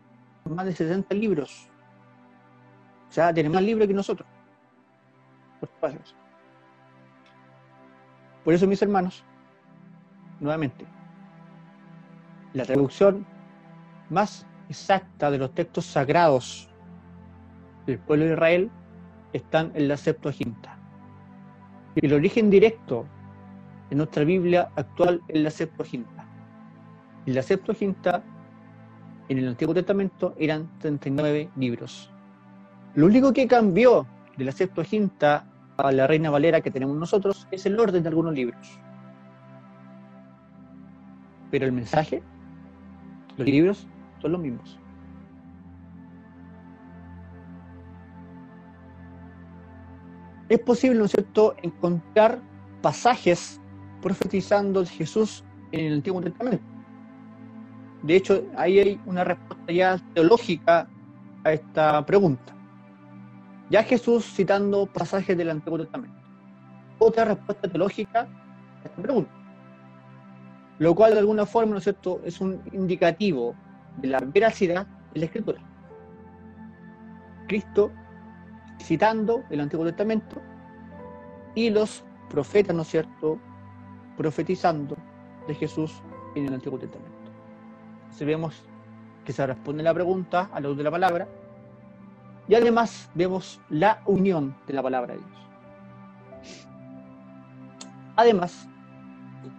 [0.49, 1.69] más de 70 libros?
[3.09, 4.27] O sea, tiene más libros que nosotros.
[8.43, 9.23] Por eso, mis hermanos,
[10.39, 10.83] nuevamente,
[12.53, 13.25] la traducción
[14.09, 16.69] más exacta de los textos sagrados
[17.85, 18.71] del pueblo de Israel
[19.33, 20.77] están en la Septuaginta.
[21.95, 23.05] Y el origen directo
[23.89, 26.25] en nuestra Biblia actual es la Septuaginta.
[27.25, 28.23] Y la Septuaginta
[29.29, 32.11] en el Antiguo Testamento eran 39 libros.
[32.95, 34.05] Lo único que cambió
[34.37, 35.45] de la Septuaginta
[35.77, 38.79] a la Reina Valera que tenemos nosotros es el orden de algunos libros.
[41.49, 42.23] Pero el mensaje,
[43.41, 43.87] los libros
[44.21, 44.81] son los mismos.
[50.53, 52.41] es posible, ¿no es cierto?, encontrar
[52.81, 53.61] pasajes
[54.01, 56.63] profetizando de Jesús en el Antiguo Testamento.
[58.03, 60.89] De hecho, ahí hay una respuesta ya teológica
[61.45, 62.53] a esta pregunta.
[63.69, 66.17] Ya Jesús citando pasajes del Antiguo Testamento.
[66.99, 69.31] Otra respuesta teológica a esta pregunta.
[70.81, 73.53] Lo cual de alguna forma, ¿no es cierto?, es un indicativo
[73.97, 75.61] de la veracidad de la Escritura.
[77.47, 77.91] Cristo
[78.79, 80.41] citando el Antiguo Testamento
[81.53, 83.37] y los profetas, ¿no es cierto?,
[84.17, 84.97] profetizando
[85.47, 86.01] de Jesús
[86.33, 87.29] en el Antiguo Testamento.
[88.01, 88.63] Entonces vemos
[89.23, 91.27] que se responde la pregunta a la luz de la palabra
[92.47, 96.57] y además vemos la unión de la palabra de Dios.
[98.15, 98.67] Además,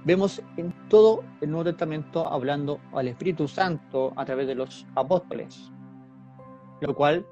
[0.05, 5.71] vemos en todo el Nuevo Testamento hablando al Espíritu Santo a través de los apóstoles,
[6.81, 7.27] lo cual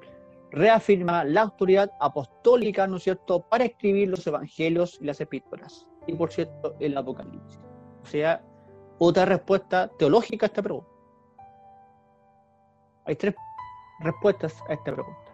[0.51, 5.87] reafirma la autoridad apostólica, ¿no es cierto?, para escribir los evangelios y las epístolas.
[6.07, 7.59] Y por cierto, el Apocalipsis.
[8.03, 8.43] O sea,
[8.99, 10.89] otra respuesta teológica a esta pregunta.
[13.05, 13.35] Hay tres
[13.99, 15.30] respuestas a esta pregunta.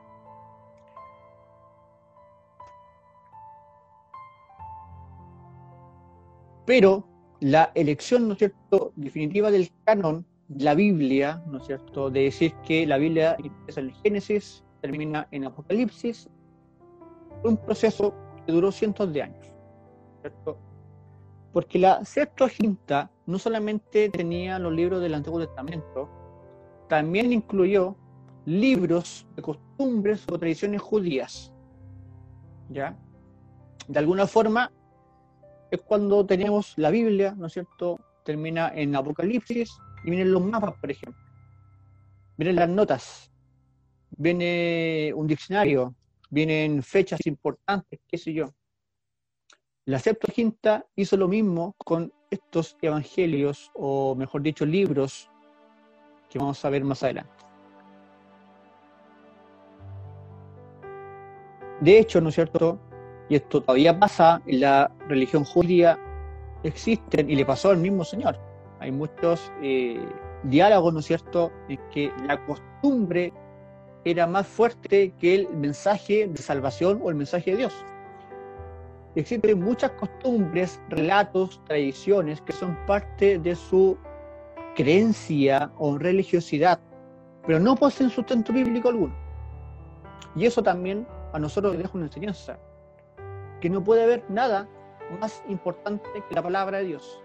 [6.68, 7.08] Pero
[7.40, 12.54] la elección, ¿no es cierto?, definitiva del canon, la Biblia, ¿no es cierto?, de decir
[12.68, 16.30] que la Biblia empieza en Génesis, termina en Apocalipsis,
[17.46, 18.14] un proceso
[18.46, 19.48] que duró cientos de años,
[20.20, 20.58] ¿cierto?
[21.54, 26.10] Porque la Septuaginta no solamente tenía los libros del Antiguo Testamento,
[26.90, 27.96] también incluyó
[28.46, 31.54] libros de costumbres o tradiciones judías.
[32.70, 32.98] ¿Ya?
[33.88, 34.70] De alguna forma,
[35.72, 38.00] es cuando tenemos la Biblia, ¿no es cierto?
[38.24, 41.22] Termina en Apocalipsis y vienen los mapas, por ejemplo.
[42.38, 43.32] Vienen las notas,
[44.12, 45.96] viene un diccionario,
[46.30, 48.54] vienen fechas importantes, qué sé yo.
[49.86, 55.30] La Septuaginta hizo lo mismo con estos evangelios, o mejor dicho, libros
[56.30, 57.32] que vamos a ver más adelante.
[61.80, 62.80] De hecho, ¿no es cierto?
[63.30, 66.00] Y esto todavía pasa en la religión judía,
[66.64, 68.40] existen, y le pasó al mismo Señor.
[68.80, 70.00] Hay muchos eh,
[70.44, 73.34] diálogos, ¿no es cierto?, en que la costumbre
[74.06, 77.86] era más fuerte que el mensaje de salvación o el mensaje de Dios.
[79.16, 83.98] Existen muchas costumbres, relatos, tradiciones que son parte de su
[84.76, 86.80] creencia o religiosidad,
[87.46, 89.16] pero no poseen sustento bíblico alguno.
[90.36, 92.60] Y eso también a nosotros nos deja una enseñanza,
[93.62, 94.68] que no puede haber nada
[95.20, 97.24] más importante que la palabra de Dios.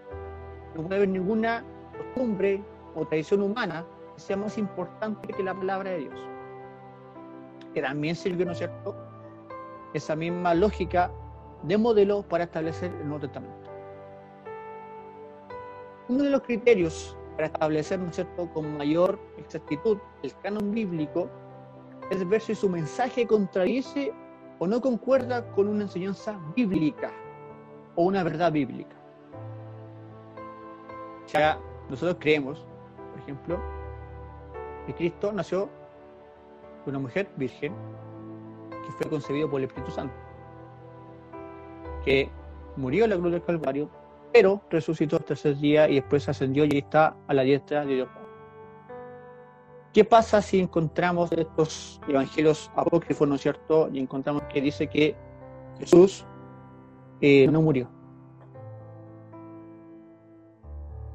[0.75, 1.63] No puede haber ninguna
[1.97, 2.63] costumbre
[2.95, 6.33] o tradición humana que sea más importante que la palabra de Dios
[7.73, 8.95] que también sirvió, ¿no es cierto?,
[9.93, 11.11] esa misma lógica
[11.63, 13.69] de modelo para establecer el Nuevo Testamento.
[16.09, 21.29] Uno de los criterios para establecer, ¿no es cierto?, con mayor exactitud el canon bíblico
[22.09, 24.13] es ver si su mensaje contradice
[24.63, 27.11] o no concuerda con una enseñanza bíblica
[27.95, 28.95] o una verdad bíblica.
[31.33, 31.59] Ya
[31.89, 32.65] nosotros creemos,
[33.11, 33.59] por ejemplo,
[34.85, 35.67] que Cristo nació
[36.85, 37.73] una mujer virgen
[38.85, 40.15] que fue concebido por el Espíritu Santo,
[42.05, 42.29] que
[42.77, 43.89] murió en la cruz del Calvario,
[44.31, 48.09] pero resucitó el tercer día y después ascendió y está a la diestra de Dios.
[49.93, 53.89] ¿Qué pasa si encontramos estos evangelios apócrifos, ¿no es cierto?
[53.93, 55.15] Y encontramos que dice que
[55.79, 56.25] Jesús
[57.21, 57.87] eh, no murió.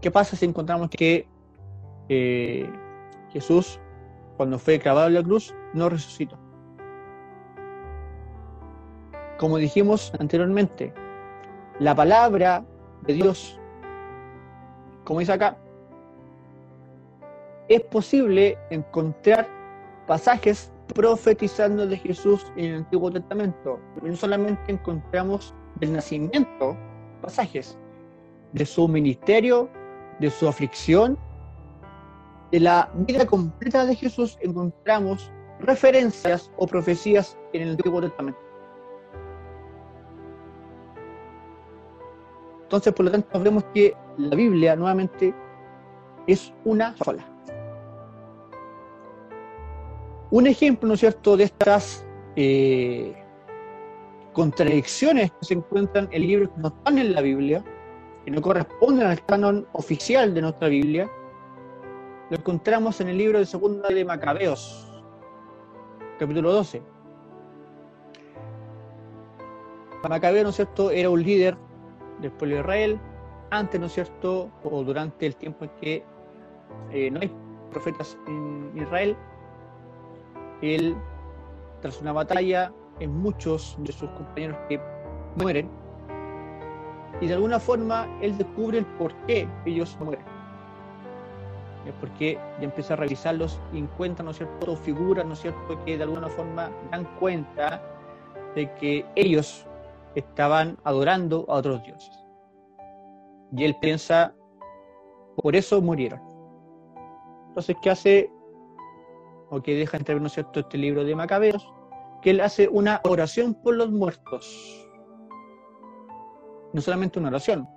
[0.00, 1.26] ¿Qué pasa si encontramos que
[2.08, 2.70] eh,
[3.32, 3.80] Jesús
[4.38, 6.38] cuando fue clavado en la cruz, no resucitó.
[9.36, 10.94] Como dijimos anteriormente,
[11.80, 12.64] la palabra
[13.02, 13.58] de Dios,
[15.04, 15.58] como dice acá,
[17.68, 19.48] es posible encontrar
[20.06, 23.78] pasajes profetizando de Jesús en el Antiguo Testamento.
[24.02, 26.76] No solamente encontramos del nacimiento
[27.20, 27.76] pasajes,
[28.52, 29.68] de su ministerio,
[30.20, 31.18] de su aflicción
[32.50, 38.40] de la vida completa de Jesús encontramos referencias o profecías en el Antiguo Testamento.
[42.62, 45.34] Entonces, por lo tanto, vemos que la Biblia nuevamente
[46.26, 47.24] es una sola.
[50.30, 52.06] Un ejemplo, ¿no es cierto?, de estas
[52.36, 53.14] eh,
[54.32, 57.64] contradicciones que se encuentran en libros que no están en la Biblia,
[58.24, 61.10] que no corresponden al canon oficial de nuestra Biblia,
[62.30, 64.86] lo encontramos en el libro de Segunda de Macabeos,
[66.18, 66.82] capítulo 12.
[70.08, 71.56] Macabeo, ¿no es cierto?, era un líder
[72.20, 73.00] del pueblo de Israel,
[73.50, 76.04] antes, ¿no es cierto?, o durante el tiempo en que
[76.92, 77.32] eh, no hay
[77.70, 79.16] profetas en Israel,
[80.62, 80.96] él,
[81.80, 84.80] tras una batalla, en muchos de sus compañeros que
[85.36, 85.70] mueren,
[87.20, 90.38] y de alguna forma él descubre el por qué ellos mueren
[92.00, 95.96] porque ya empieza a revisarlos y encuentra, ¿no es cierto?, figuras, ¿no es cierto?, que
[95.96, 97.82] de alguna forma dan cuenta
[98.54, 99.66] de que ellos
[100.14, 102.24] estaban adorando a otros dioses.
[103.52, 104.34] Y él piensa,
[105.36, 106.20] por eso murieron.
[107.48, 108.32] Entonces, ¿qué hace?
[109.50, 111.72] O que deja entrever, ¿no cierto?, este libro de Macabeos,
[112.22, 114.86] que él hace una oración por los muertos.
[116.72, 117.68] No solamente una oración,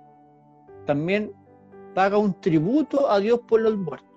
[0.86, 1.32] también
[1.94, 4.08] paga un tributo a Dios por los muertos.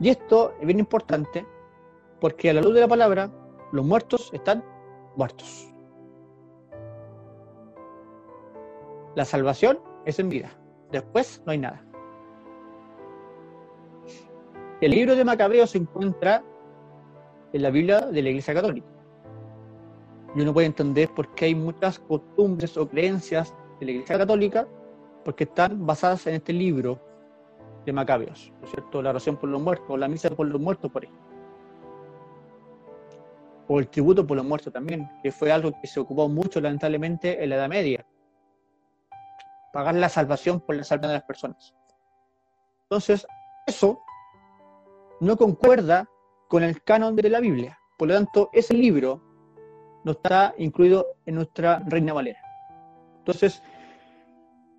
[0.00, 1.46] Y esto es bien importante
[2.20, 3.30] porque a la luz de la palabra,
[3.72, 4.64] los muertos están
[5.16, 5.70] muertos.
[9.14, 10.50] La salvación es en vida.
[10.90, 11.84] Después no hay nada.
[14.80, 16.42] El libro de Macabeo se encuentra
[17.52, 18.88] en la Biblia de la Iglesia Católica.
[20.34, 24.66] Y uno puede entender por qué hay muchas costumbres o creencias de la Iglesia Católica
[25.24, 27.00] porque están basadas en este libro
[27.86, 29.00] de Macabeos, ¿no es cierto?
[29.00, 31.24] La oración por los muertos, la misa por los muertos, por ejemplo.
[33.68, 37.42] O el tributo por los muertos también, que fue algo que se ocupó mucho, lamentablemente,
[37.42, 38.04] en la Edad Media.
[39.72, 41.74] pagar la salvación por la salvación de las personas.
[42.82, 43.26] Entonces,
[43.66, 44.00] eso
[45.20, 46.08] no concuerda
[46.48, 47.78] con el canon de la Biblia.
[47.98, 49.22] Por lo tanto, ese libro
[50.04, 52.40] no está incluido en nuestra Reina Valera.
[53.18, 53.62] Entonces,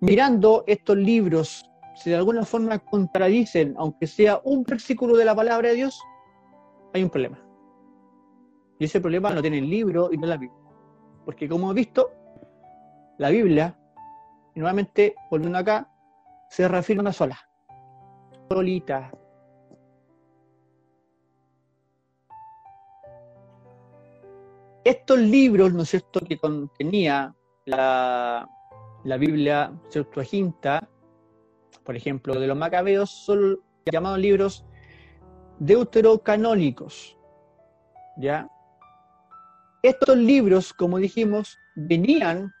[0.00, 5.70] mirando estos libros, si de alguna forma contradicen, aunque sea un versículo de la palabra
[5.70, 6.00] de Dios,
[6.94, 7.42] hay un problema.
[8.78, 10.60] Y ese problema no tiene el libro y no la Biblia.
[11.24, 12.10] Porque como hemos visto,
[13.18, 13.76] la Biblia,
[14.54, 15.90] nuevamente, volviendo acá,
[16.50, 17.38] se refiere una sola.
[18.48, 19.10] Solita.
[24.86, 27.34] Estos libros, ¿no es cierto?, que contenía
[27.64, 28.48] la,
[29.02, 30.88] la Biblia Septuaginta,
[31.82, 33.58] por ejemplo, de los macabeos, son
[33.90, 34.64] llamados libros
[35.58, 37.18] deuterocanónicos.
[38.18, 38.48] ¿Ya?
[39.82, 42.52] Estos libros, como dijimos, venían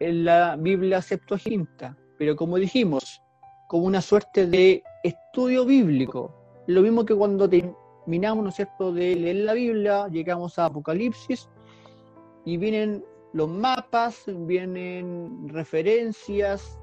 [0.00, 3.22] en la Biblia Septuaginta, pero como dijimos,
[3.68, 6.34] como una suerte de estudio bíblico.
[6.66, 11.48] Lo mismo que cuando terminamos, ¿no es cierto?, de leer la Biblia, llegamos a Apocalipsis
[12.50, 16.80] y vienen los mapas, vienen referencias,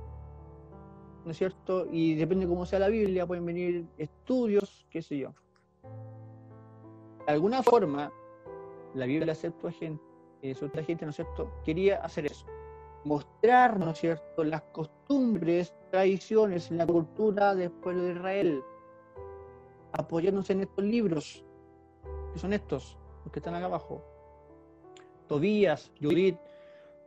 [1.25, 1.87] ¿no es cierto?
[1.91, 5.33] Y depende de cómo sea la Biblia, pueden venir estudios, qué sé yo.
[7.25, 8.13] De alguna forma,
[8.93, 10.01] la Biblia Septuaginta,
[10.41, 10.55] eh,
[10.85, 12.45] gente, ¿no es cierto?, quería hacer eso,
[13.03, 18.63] mostrar, ¿no es cierto?, las costumbres, tradiciones, la cultura del pueblo de Israel,
[19.91, 21.43] apoyándose en estos libros,
[22.31, 24.01] que son estos, los que están acá abajo.
[25.27, 26.37] Tobías, Judith,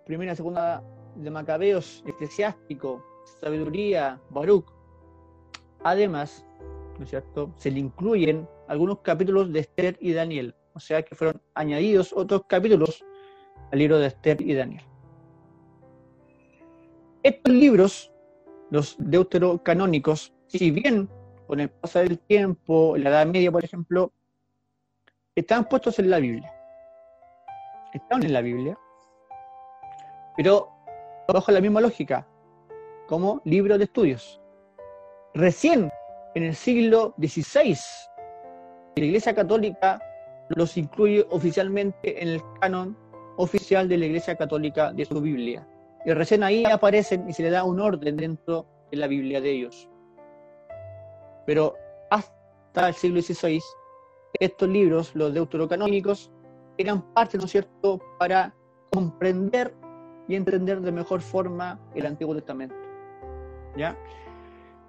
[0.06, 0.82] primera y segunda
[1.16, 3.04] de Macabeos, Eclesiástico,
[3.40, 4.66] Sabiduría, Baruch.
[5.82, 6.44] Además,
[6.98, 11.14] ¿no es cierto?, se le incluyen algunos capítulos de Esther y Daniel o sea que
[11.14, 13.04] fueron añadidos otros capítulos
[13.70, 14.82] al libro de Esther y Daniel.
[17.22, 18.12] Estos libros,
[18.70, 21.08] los deuterocanónicos, si bien
[21.46, 24.12] con el pasar del tiempo, en la Edad Media, por ejemplo,
[25.34, 26.50] estaban puestos en la Biblia.
[27.92, 28.78] Estaban en la Biblia,
[30.36, 30.68] pero
[31.32, 32.26] bajo la misma lógica,
[33.08, 34.40] como libros de estudios.
[35.34, 35.90] Recién
[36.34, 37.76] en el siglo XVI,
[38.96, 40.00] la Iglesia Católica
[40.50, 42.96] los incluye oficialmente en el canon
[43.36, 45.66] oficial de la Iglesia Católica de su Biblia.
[46.04, 49.50] Y recién ahí aparecen y se le da un orden dentro de la Biblia de
[49.50, 49.88] ellos.
[51.46, 51.74] Pero
[52.10, 53.60] hasta el siglo XVI,
[54.38, 56.30] estos libros, los deuterocanónicos,
[56.80, 58.54] eran parte, ¿no es cierto?, para
[58.92, 59.74] comprender
[60.28, 62.74] y entender de mejor forma el Antiguo Testamento.
[63.76, 63.96] ¿Ya?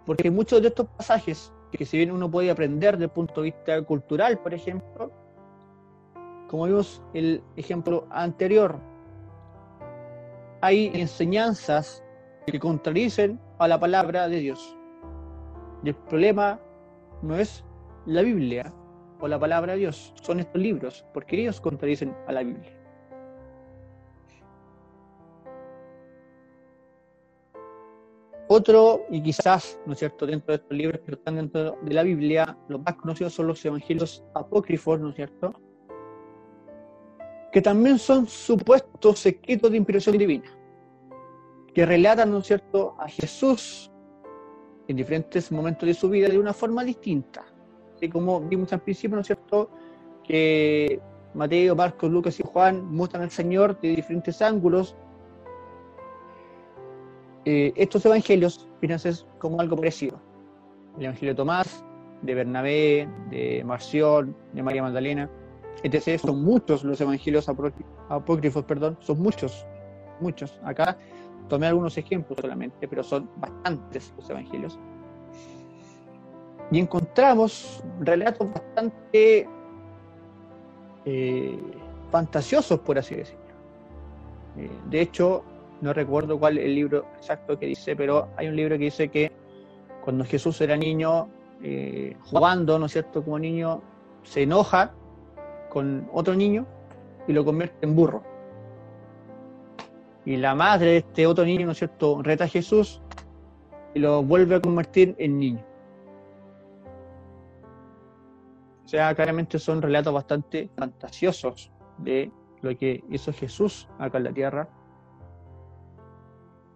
[0.06, 3.52] Porque muchos de estos pasajes, que si bien uno puede aprender desde el punto de
[3.52, 5.12] vista cultural, por ejemplo,
[6.50, 8.80] como vimos el ejemplo anterior,
[10.62, 12.04] hay enseñanzas
[12.46, 14.78] que contradicen a la palabra de Dios.
[15.84, 16.60] Y el problema
[17.22, 17.64] no es
[18.06, 18.74] la Biblia
[19.22, 22.78] o la palabra de Dios, son estos libros, porque ellos contradicen a la Biblia.
[28.54, 32.04] Otro, y quizás, ¿no es cierto?, dentro de estos libros que están dentro de la
[32.04, 35.54] Biblia, los más conocidos son los evangelios apócrifos, ¿no es cierto?,
[37.54, 40.52] que también son supuestos escritos de inspiración divina,
[41.74, 43.90] que relatan, ¿no es cierto?, a Jesús
[44.88, 47.46] en diferentes momentos de su vida de una forma distinta.
[48.10, 49.70] Como vimos al principio, ¿no es cierto?,
[50.24, 51.00] que
[51.34, 54.96] Mateo, Marcos, Lucas y Juan muestran al Señor de diferentes ángulos.
[57.46, 60.20] Eh, estos evangelios fíjense como algo parecido.
[60.98, 61.84] El Evangelio de Tomás,
[62.22, 65.30] de Bernabé, de Marción, de María Magdalena
[65.84, 66.20] etc.
[66.20, 67.48] Son muchos los evangelios
[68.10, 69.66] apócrifos, perdón, son muchos,
[70.20, 70.60] muchos.
[70.64, 70.98] Acá
[71.48, 74.80] tomé algunos ejemplos solamente, pero son bastantes los evangelios.
[76.72, 79.48] Y encontramos relatos bastante
[81.06, 81.60] eh,
[82.10, 83.42] fantasiosos, por así decirlo.
[84.58, 85.44] Eh, de hecho,
[85.82, 89.10] no recuerdo cuál es el libro exacto que dice, pero hay un libro que dice
[89.10, 89.32] que
[90.04, 91.28] cuando Jesús era niño,
[91.62, 93.82] eh, jugando, ¿no es cierto?, como niño,
[94.24, 94.94] se enoja
[95.70, 96.66] con otro niño
[97.28, 98.24] y lo convierte en burro.
[100.26, 103.02] Y la madre de este otro niño, ¿no es cierto?, reta a Jesús
[103.94, 105.71] y lo vuelve a convertir en niño.
[108.92, 112.30] Sea, claramente son relatos bastante fantasiosos de
[112.62, 114.70] lo que hizo Jesús acá en la tierra.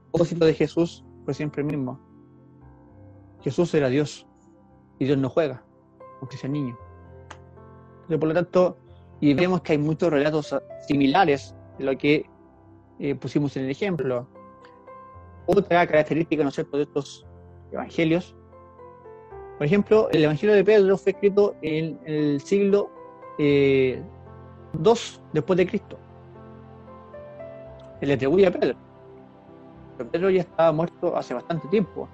[0.05, 1.99] El propósito de Jesús fue siempre el mismo.
[3.41, 4.25] Jesús era Dios
[4.97, 5.65] y Dios no juega,
[6.21, 6.77] aunque sea niño.
[7.95, 8.77] Entonces, por lo tanto,
[9.19, 10.55] y vemos que hay muchos relatos
[10.87, 12.29] similares de lo que
[12.99, 14.25] eh, pusimos en el ejemplo.
[15.47, 17.27] otra característica, ¿no es de estos
[17.73, 18.37] evangelios.
[19.57, 22.89] Por ejemplo, el Evangelio de Pedro fue escrito en el siglo
[23.37, 24.01] II
[25.31, 25.97] después de Cristo.
[27.99, 28.75] Se le atribuye a Pedro.
[29.97, 32.09] Pero Pedro ya estaba muerto hace bastante tiempo.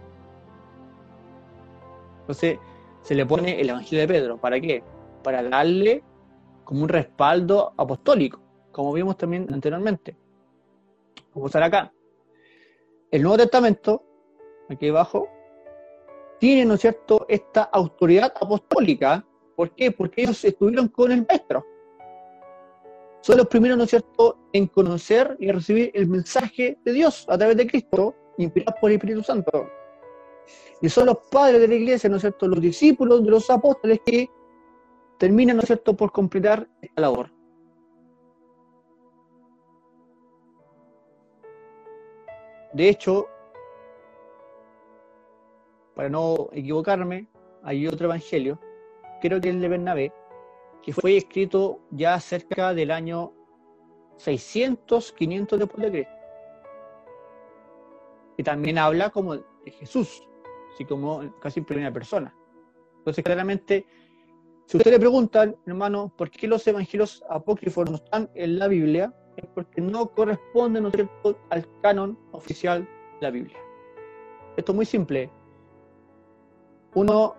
[2.21, 2.59] Entonces,
[3.01, 4.37] se le pone el Evangelio de Pedro.
[4.37, 4.83] ¿Para qué?
[5.23, 6.03] Para darle
[6.63, 8.39] como un respaldo apostólico,
[8.71, 10.15] como vimos también anteriormente.
[11.33, 11.91] Como estar acá.
[13.09, 14.03] El Nuevo Testamento,
[14.69, 15.27] aquí abajo,
[16.41, 19.23] tiene, ¿no es cierto?, esta autoridad apostólica.
[19.55, 19.91] ¿Por qué?
[19.91, 21.63] Porque ellos estuvieron con el Maestro.
[23.21, 27.37] Son los primeros, ¿no es cierto?, en conocer y recibir el mensaje de Dios a
[27.37, 29.69] través de Cristo, inspirados por el Espíritu Santo.
[30.81, 33.99] Y son los padres de la iglesia, ¿no es cierto?, los discípulos de los apóstoles
[34.03, 34.27] que
[35.19, 37.29] terminan, ¿no es cierto?, por completar esta labor.
[42.73, 43.27] De hecho,
[46.01, 47.27] para no equivocarme,
[47.61, 48.59] hay otro evangelio,
[49.21, 50.11] creo que el de Bernabé,
[50.81, 53.33] que fue escrito ya cerca del año
[54.17, 56.13] 600, 500 después de Cristo.
[58.35, 59.43] Y también habla como de
[59.79, 60.27] Jesús,
[60.73, 62.35] así como casi en primera persona.
[62.97, 63.85] Entonces, claramente,
[64.65, 69.13] si ustedes le preguntan, hermano, ¿por qué los evangelios apócrifos no están en la Biblia?
[69.37, 73.59] Es porque no corresponden, ¿no es cierto?, al canon oficial de la Biblia.
[74.57, 75.29] Esto es muy simple.
[76.93, 77.35] Uno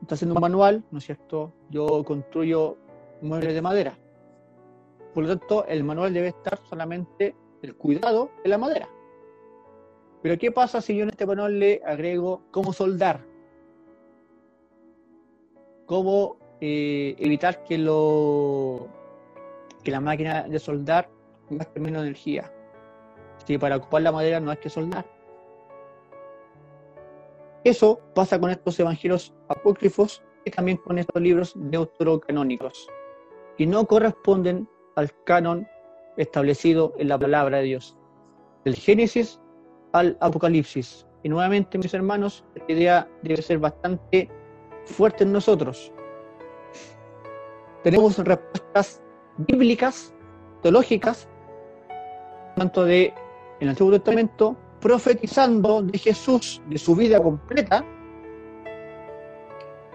[0.00, 1.52] está haciendo un manual, ¿no es cierto?
[1.70, 2.76] Yo construyo
[3.20, 3.98] muebles de madera.
[5.12, 8.88] Por lo tanto, el manual debe estar solamente el cuidado de la madera.
[10.22, 13.20] Pero ¿qué pasa si yo en este manual le agrego cómo soldar?
[15.86, 18.88] ¿Cómo eh, evitar que, lo,
[19.82, 21.10] que la máquina de soldar
[21.50, 22.50] gaste menos energía?
[23.46, 25.04] Si para ocupar la madera no hay que soldar.
[27.64, 32.88] Eso pasa con estos evangelios apócrifos y también con estos libros deuterocanónicos,
[33.56, 35.66] que no corresponden al canon
[36.18, 37.96] establecido en la palabra de Dios.
[38.64, 39.40] Del Génesis
[39.92, 41.06] al Apocalipsis.
[41.22, 44.28] Y nuevamente, mis hermanos, esta idea debe ser bastante
[44.84, 45.90] fuerte en nosotros.
[47.82, 49.02] Tenemos respuestas
[49.38, 50.14] bíblicas,
[50.62, 51.28] teológicas,
[52.56, 53.14] tanto de
[53.60, 57.82] el Antiguo Testamento, profetizando de Jesús, de su vida completa,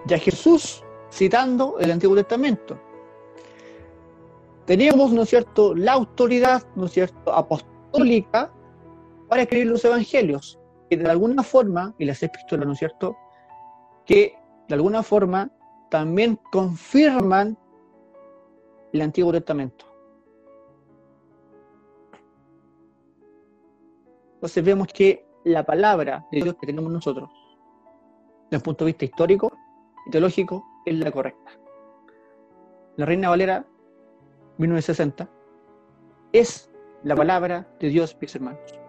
[0.08, 2.76] y a Jesús citando el Antiguo Testamento.
[4.66, 8.52] Tenemos, ¿no es cierto?, la autoridad, ¿no es cierto?, apostólica
[9.28, 10.60] para escribir los evangelios,
[10.90, 13.16] que de alguna forma, y las epístolas, ¿no es cierto?,
[14.08, 14.34] que
[14.68, 15.52] de alguna forma
[15.92, 17.56] también confirman
[18.92, 19.89] el Antiguo Testamento.
[24.40, 27.30] Entonces vemos que la palabra de Dios que tenemos nosotros,
[28.46, 29.52] desde el punto de vista histórico
[30.08, 31.52] y teológico, es la correcta.
[32.96, 33.66] La Reina Valera,
[34.58, 35.30] 1960,
[36.32, 36.72] es
[37.04, 38.80] la palabra de Dios, mis hermanos.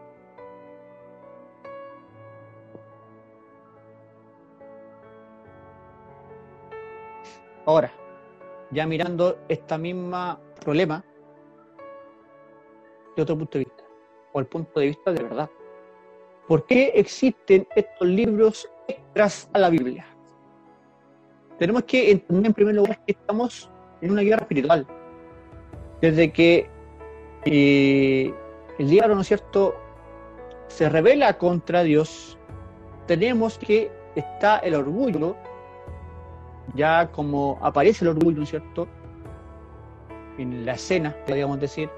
[7.66, 7.92] Ahora,
[8.70, 11.04] ya mirando esta misma problema
[13.16, 13.89] de otro punto de vista,
[14.32, 15.50] o el punto de vista de verdad.
[16.48, 20.06] ¿Por qué existen estos libros extras a la Biblia?
[21.58, 23.70] Tenemos que entender en primer lugar que estamos
[24.00, 24.86] en una guerra espiritual.
[26.00, 26.68] Desde que
[27.44, 28.34] eh,
[28.78, 29.74] el diablo, ¿no es cierto?,
[30.68, 32.38] se revela contra Dios,
[33.06, 35.36] tenemos que está el orgullo
[36.74, 38.88] ya como aparece el orgullo, ¿no es cierto?
[40.38, 41.90] En la escena, podríamos decir,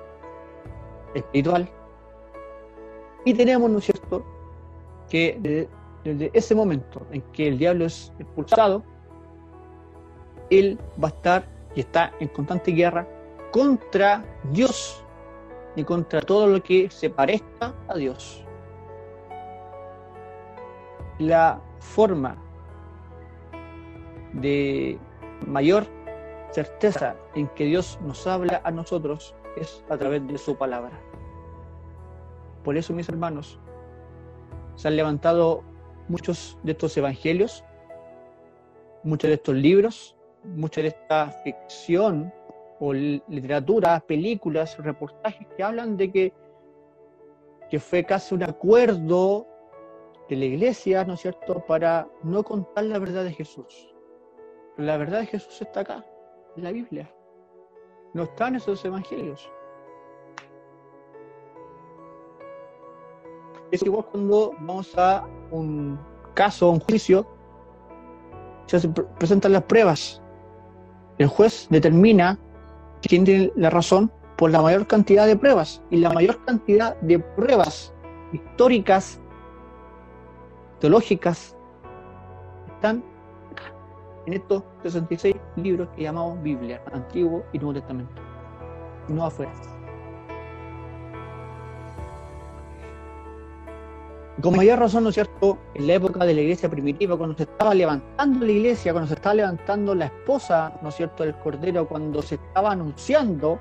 [1.15, 1.69] espiritual.
[3.25, 4.25] Y tenemos, ¿no es cierto?,
[5.09, 5.69] que
[6.05, 8.83] desde, ese momento en que el diablo es expulsado,
[10.51, 11.45] él va a estar
[11.75, 13.07] y está en constante guerra
[13.53, 15.05] contra Dios
[15.77, 18.45] y contra todo lo que se parezca a Dios.
[21.19, 22.37] La forma
[24.33, 24.99] de
[25.47, 25.87] mayor
[26.51, 31.12] certeza en que Dios nos habla a nosotros es a través de su palabra.
[32.65, 33.59] Por eso, mis hermanos,
[34.75, 35.65] se han levantado
[36.09, 37.65] muchos de estos evangelios,
[39.03, 42.33] muchos de estos libros, mucha de esta ficción
[42.81, 46.33] o literatura, películas, reportajes que hablan de que,
[47.71, 49.47] que fue casi un acuerdo
[50.29, 53.95] de la iglesia, ¿no es cierto?, para no contar la verdad de Jesús.
[54.77, 56.05] La verdad de Jesús está acá,
[56.57, 57.13] en la Biblia.
[58.15, 59.51] No está en esos evangelios.
[63.73, 65.99] Es igual cuando vamos a un
[66.35, 67.27] caso, un juicio,
[68.67, 68.87] se
[69.19, 70.23] presentan las pruebas.
[71.17, 72.39] El juez determina
[73.01, 75.83] quién tiene la razón por la mayor cantidad de pruebas.
[75.91, 77.95] Y la mayor cantidad de pruebas
[78.33, 79.19] históricas,
[80.79, 81.57] teológicas,
[82.75, 83.03] están
[84.27, 88.21] en estos 66 libros que llamamos Biblia, Antiguo y Nuevo Testamento.
[89.09, 89.72] No afuera.
[94.41, 97.43] Con mayor razón, ¿no es cierto?, en la época de la iglesia primitiva, cuando se
[97.43, 101.87] estaba levantando la iglesia, cuando se estaba levantando la esposa, ¿no es cierto?, del Cordero,
[101.87, 103.59] cuando se estaba anunciando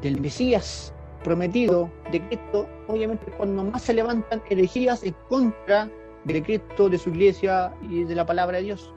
[0.00, 5.90] del Mesías prometido de Cristo, obviamente cuando más se levantan herejías en contra
[6.22, 8.94] de Cristo, de su iglesia y de la palabra de Dios.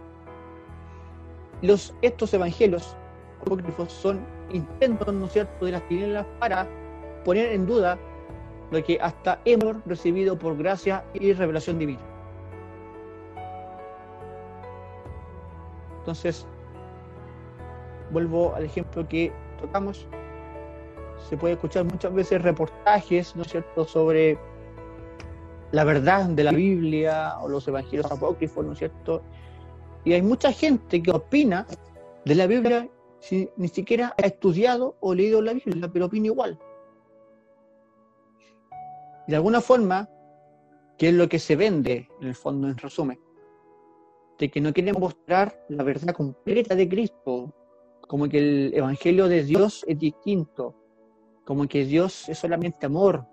[1.63, 2.95] Los, estos evangelios
[3.41, 4.19] apócrifos son
[4.51, 6.67] intentos, ¿no es cierto?, de las tinieblas para
[7.25, 7.97] poner en duda
[8.71, 12.01] lo que hasta hemos recibido por gracia y revelación divina.
[15.99, 16.47] Entonces,
[18.11, 20.07] vuelvo al ejemplo que tocamos.
[21.29, 24.39] Se puede escuchar muchas veces reportajes, ¿no es cierto?, sobre
[25.71, 29.21] la verdad de la Biblia o los evangelios apócrifos, ¿no es cierto?
[30.03, 31.67] Y hay mucha gente que opina
[32.25, 32.89] de la Biblia
[33.19, 36.57] sin ni siquiera ha estudiado o leído la Biblia, pero opina igual
[39.31, 40.09] de alguna forma,
[40.97, 43.17] ¿qué es lo que se vende en el fondo, en resumen?
[44.37, 47.53] De que no quieren mostrar la verdad completa de Cristo,
[48.09, 50.75] como que el Evangelio de Dios es distinto,
[51.45, 53.25] como que Dios es solamente amor,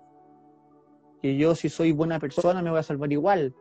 [1.21, 3.53] que yo si soy buena persona me voy a salvar igual.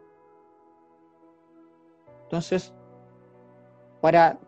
[2.22, 2.72] Entonces,
[4.00, 4.38] para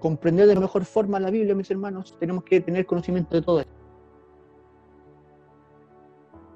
[0.00, 3.62] comprender de mejor forma la Biblia, mis hermanos, tenemos que tener conocimiento de todo.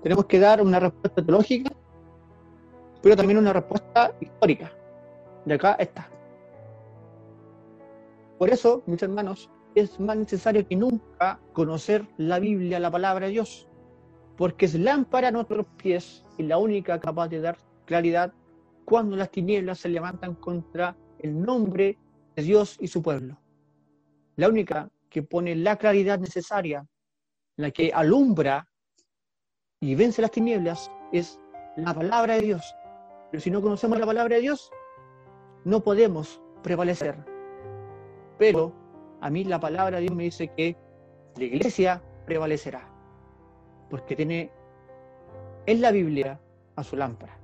[0.04, 1.72] Tenemos que dar una respuesta teológica,
[3.02, 4.70] pero también una respuesta histórica.
[5.46, 6.10] De acá está.
[8.38, 13.32] Por eso, mis hermanos, es más necesario que nunca conocer la Biblia, la palabra de
[13.32, 13.66] Dios,
[14.36, 17.56] porque es lámpara a nuestros pies y la única capaz de dar
[17.86, 18.34] claridad
[18.84, 21.96] cuando las tinieblas se levantan contra el nombre
[22.36, 23.40] de Dios y su pueblo.
[24.36, 26.86] La única que pone la claridad necesaria,
[27.56, 28.68] la que alumbra
[29.84, 31.38] y vence las tinieblas es
[31.76, 32.74] la palabra de Dios.
[33.30, 34.72] Pero si no conocemos la palabra de Dios,
[35.64, 37.16] no podemos prevalecer.
[38.38, 38.72] Pero
[39.20, 40.74] a mí la palabra de Dios me dice que
[41.36, 42.88] la iglesia prevalecerá,
[43.90, 44.50] porque tiene
[45.66, 46.40] en la Biblia
[46.76, 47.38] a su lámpara.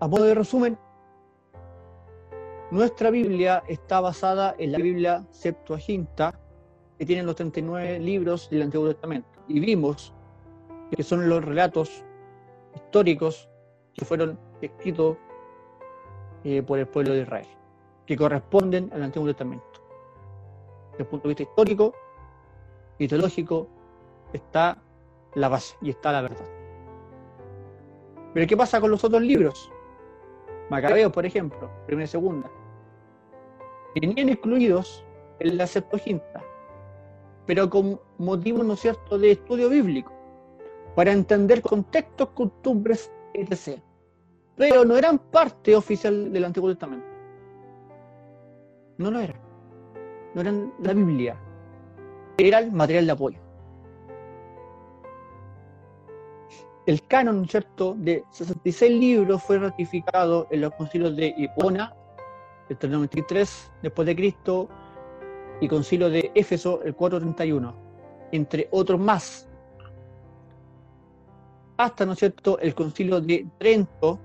[0.00, 0.76] A modo de resumen,
[2.70, 6.38] nuestra Biblia está basada en la Biblia Septuaginta,
[6.96, 9.28] que tiene los 39 libros del Antiguo Testamento.
[9.48, 10.12] Y vimos
[10.92, 12.04] que son los relatos
[12.76, 13.48] históricos
[13.92, 15.16] que fueron escritos
[16.44, 17.46] eh, por el pueblo de Israel,
[18.06, 19.66] que corresponden al Antiguo Testamento.
[20.92, 21.92] Desde el punto de vista histórico
[22.98, 23.66] y teológico
[24.32, 24.78] está
[25.34, 26.46] la base y está la verdad.
[28.32, 29.72] Pero ¿qué pasa con los otros libros?
[30.70, 32.48] Macabeos, por ejemplo, primera y segunda
[33.94, 35.04] venían excluidos
[35.40, 36.42] en la Septuaginta,
[37.46, 40.12] pero con motivo, ¿no es cierto?, de estudio bíblico,
[40.94, 43.80] para entender contextos, costumbres, etc.
[44.56, 47.06] Pero no eran parte oficial del Antiguo Testamento.
[48.98, 49.40] No lo eran.
[50.34, 51.40] No eran la Biblia.
[52.36, 53.38] Eran material de apoyo.
[56.86, 61.94] El canon, ¿cierto?, de 66 libros fue ratificado en los concilios de Hipona
[62.70, 64.70] el 393 después de Cristo
[65.60, 67.74] y concilio de Éfeso el 431,
[68.32, 69.46] entre otros más.
[71.76, 74.18] Hasta, ¿no es cierto?, el concilio de Trento,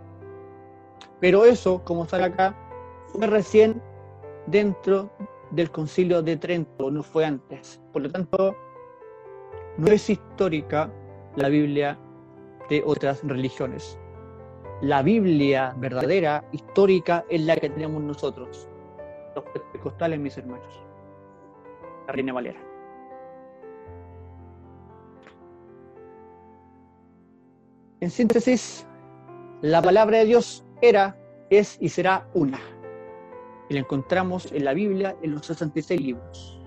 [1.21, 2.57] Pero eso, como sale acá,
[3.09, 3.81] fue recién
[4.47, 5.11] dentro
[5.51, 7.79] del concilio de Trento, no fue antes.
[7.93, 8.57] Por lo tanto,
[9.77, 10.91] no es histórica
[11.37, 11.99] la Biblia
[12.71, 13.99] de otras religiones.
[14.81, 18.67] La Biblia verdadera, histórica, es la que tenemos nosotros,
[19.37, 20.83] los pentecostales, mis hermanos.
[22.07, 22.72] La Reina Valera.
[28.03, 28.85] En síntesis,
[29.61, 31.17] La palabra de Dios era,
[31.51, 32.59] es y será una.
[33.69, 36.61] Y la encontramos en la Biblia en los 66 libros.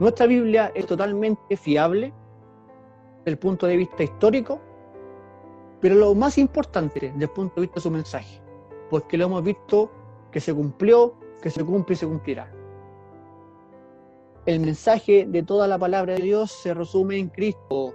[0.00, 2.12] Nuestra Biblia es totalmente fiable
[3.18, 4.60] desde el punto de vista histórico,
[5.80, 8.42] pero lo más importante desde el punto de vista de su mensaje,
[8.90, 9.92] porque lo hemos visto
[10.32, 12.52] que se cumplió, que se cumple y se cumplirá.
[14.44, 17.94] El mensaje de toda la palabra de Dios se resume en Cristo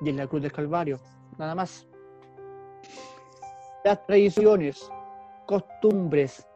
[0.00, 0.98] y en la cruz del Calvario,
[1.38, 1.86] nada más.
[3.84, 4.90] Las tradiciones,
[5.46, 6.46] costumbres,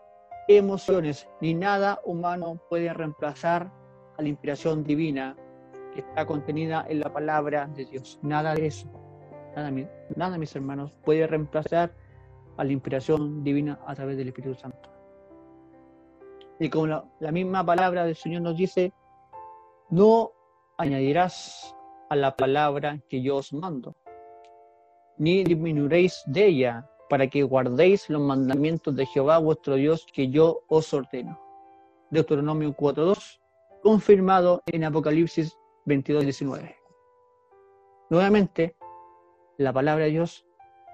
[0.48, 3.70] emociones, ni nada humano puede reemplazar
[4.18, 5.36] a la inspiración divina
[5.94, 8.18] que está contenida en la palabra de Dios.
[8.22, 8.88] Nada de eso,
[9.56, 9.70] nada,
[10.16, 11.94] nada mis hermanos, puede reemplazar
[12.56, 14.90] a la inspiración divina a través del Espíritu Santo.
[16.60, 18.92] Y como la, la misma palabra del Señor nos dice,
[19.90, 20.30] no
[20.76, 21.74] añadirás
[22.08, 23.96] a la palabra que yo os mando,
[25.18, 30.62] ni disminuiréis de ella, para que guardéis los mandamientos de Jehová vuestro Dios que yo
[30.68, 31.38] os ordeno.
[32.10, 33.40] Deuteronomio 4.2,
[33.82, 35.56] confirmado en Apocalipsis
[35.86, 36.74] 22.19.
[38.10, 38.76] Nuevamente,
[39.58, 40.46] la palabra de Dios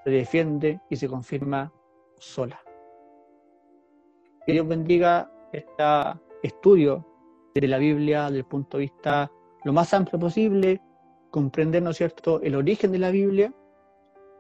[0.05, 1.73] se defiende y se confirma
[2.19, 2.61] sola.
[4.47, 5.85] Que Dios bendiga este
[6.43, 7.07] estudio
[7.55, 9.31] de la Biblia desde el punto de vista
[9.65, 10.81] lo más amplio posible,
[11.31, 13.52] comprender, ¿no es cierto?, el origen de la Biblia,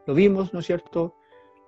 [0.06, 1.14] lo vimos, ¿no es cierto?,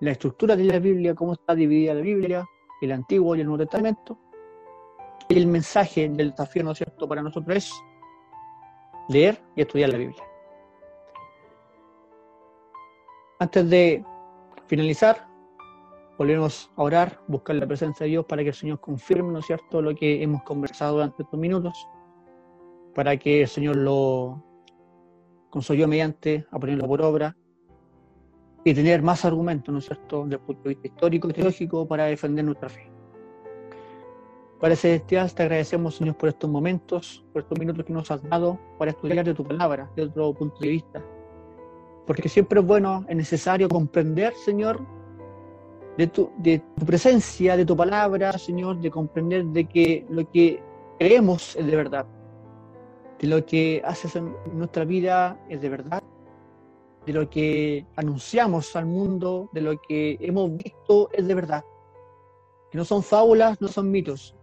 [0.00, 2.44] la estructura de la Biblia, cómo está dividida la Biblia,
[2.80, 4.18] el Antiguo y el Nuevo Testamento.
[5.28, 7.72] Y el mensaje del desafío, ¿no es cierto?, para nosotros es
[9.08, 10.24] leer y estudiar la Biblia.
[13.38, 14.04] Antes de
[14.66, 15.28] finalizar,
[16.18, 19.46] volvemos a orar, buscar la presencia de Dios para que el Señor confirme, ¿no es
[19.46, 21.88] cierto?, lo que hemos conversado durante estos minutos,
[22.94, 24.42] para que el Señor lo
[25.52, 27.36] consoló mediante a ponerlo por obra
[28.64, 31.86] y tener más argumentos, ¿no es cierto?, desde el punto de vista histórico y teológico
[31.86, 32.90] para defender nuestra fe.
[34.58, 38.58] Padre Celestial, te agradecemos, Señor, por estos momentos, por estos minutos que nos has dado
[38.78, 41.04] para estudiar de tu palabra, de otro punto de vista.
[42.06, 44.80] Porque siempre es bueno, es necesario comprender, Señor,
[45.98, 50.62] de tu, de tu presencia, de tu palabra, Señor, de comprender de que lo que
[50.98, 52.06] creemos es de verdad,
[53.18, 56.02] de lo que haces en nuestra vida es de verdad
[57.06, 61.64] de lo que anunciamos al mundo, de lo que hemos visto es de verdad.
[62.70, 64.36] Que no son fábulas, no son mitos.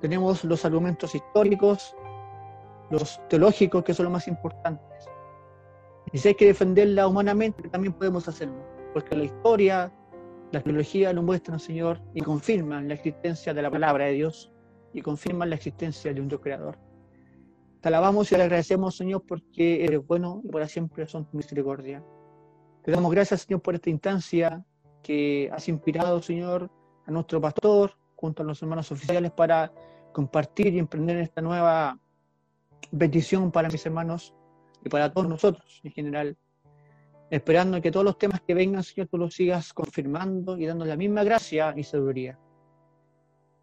[0.00, 1.96] Tenemos los argumentos históricos,
[2.90, 5.08] los teológicos, que son los más importantes.
[6.12, 9.92] Y si hay que defenderla humanamente, también podemos hacerlo, porque la historia,
[10.50, 14.52] la teología lo muestran, Señor, y confirman la existencia de la palabra de Dios
[14.92, 16.76] y confirman la existencia de un Dios creador.
[17.82, 22.00] Te alabamos y te agradecemos, Señor, porque eres bueno y para siempre son tu misericordia.
[22.84, 24.64] Te damos gracias, Señor, por esta instancia
[25.02, 26.70] que has inspirado, Señor,
[27.04, 29.72] a nuestro pastor, junto a los hermanos oficiales, para
[30.12, 31.98] compartir y emprender esta nueva
[32.92, 34.32] bendición para mis hermanos
[34.84, 36.36] y para todos nosotros en general.
[37.30, 40.94] Esperando que todos los temas que vengan, Señor, tú los sigas confirmando y dando la
[40.94, 42.38] misma gracia y sabiduría.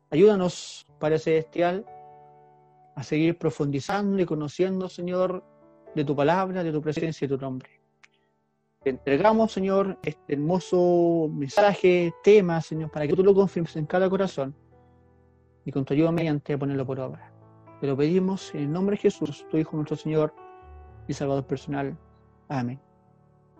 [0.09, 1.85] Ayúdanos, Padre Celestial,
[2.99, 5.41] a seguir profundizando y conociendo, Señor,
[5.95, 7.69] de tu palabra, de tu presencia y de tu nombre.
[8.83, 14.09] Te entregamos, Señor, este hermoso mensaje, tema, Señor, para que tú lo confirmes en cada
[14.09, 14.53] corazón
[15.63, 17.31] y con tu ayuda mediante ponerlo por obra.
[17.79, 20.33] Te lo pedimos en el nombre de Jesús, tu Hijo, nuestro Señor
[21.07, 21.97] y Salvador personal.
[22.49, 22.81] Amén.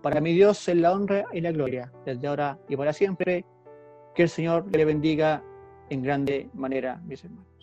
[0.01, 3.45] Para mi Dios es la honra y la gloria, desde ahora y para siempre.
[4.13, 5.41] Que el Señor le bendiga
[5.89, 7.58] en grande manera, mis hermanos.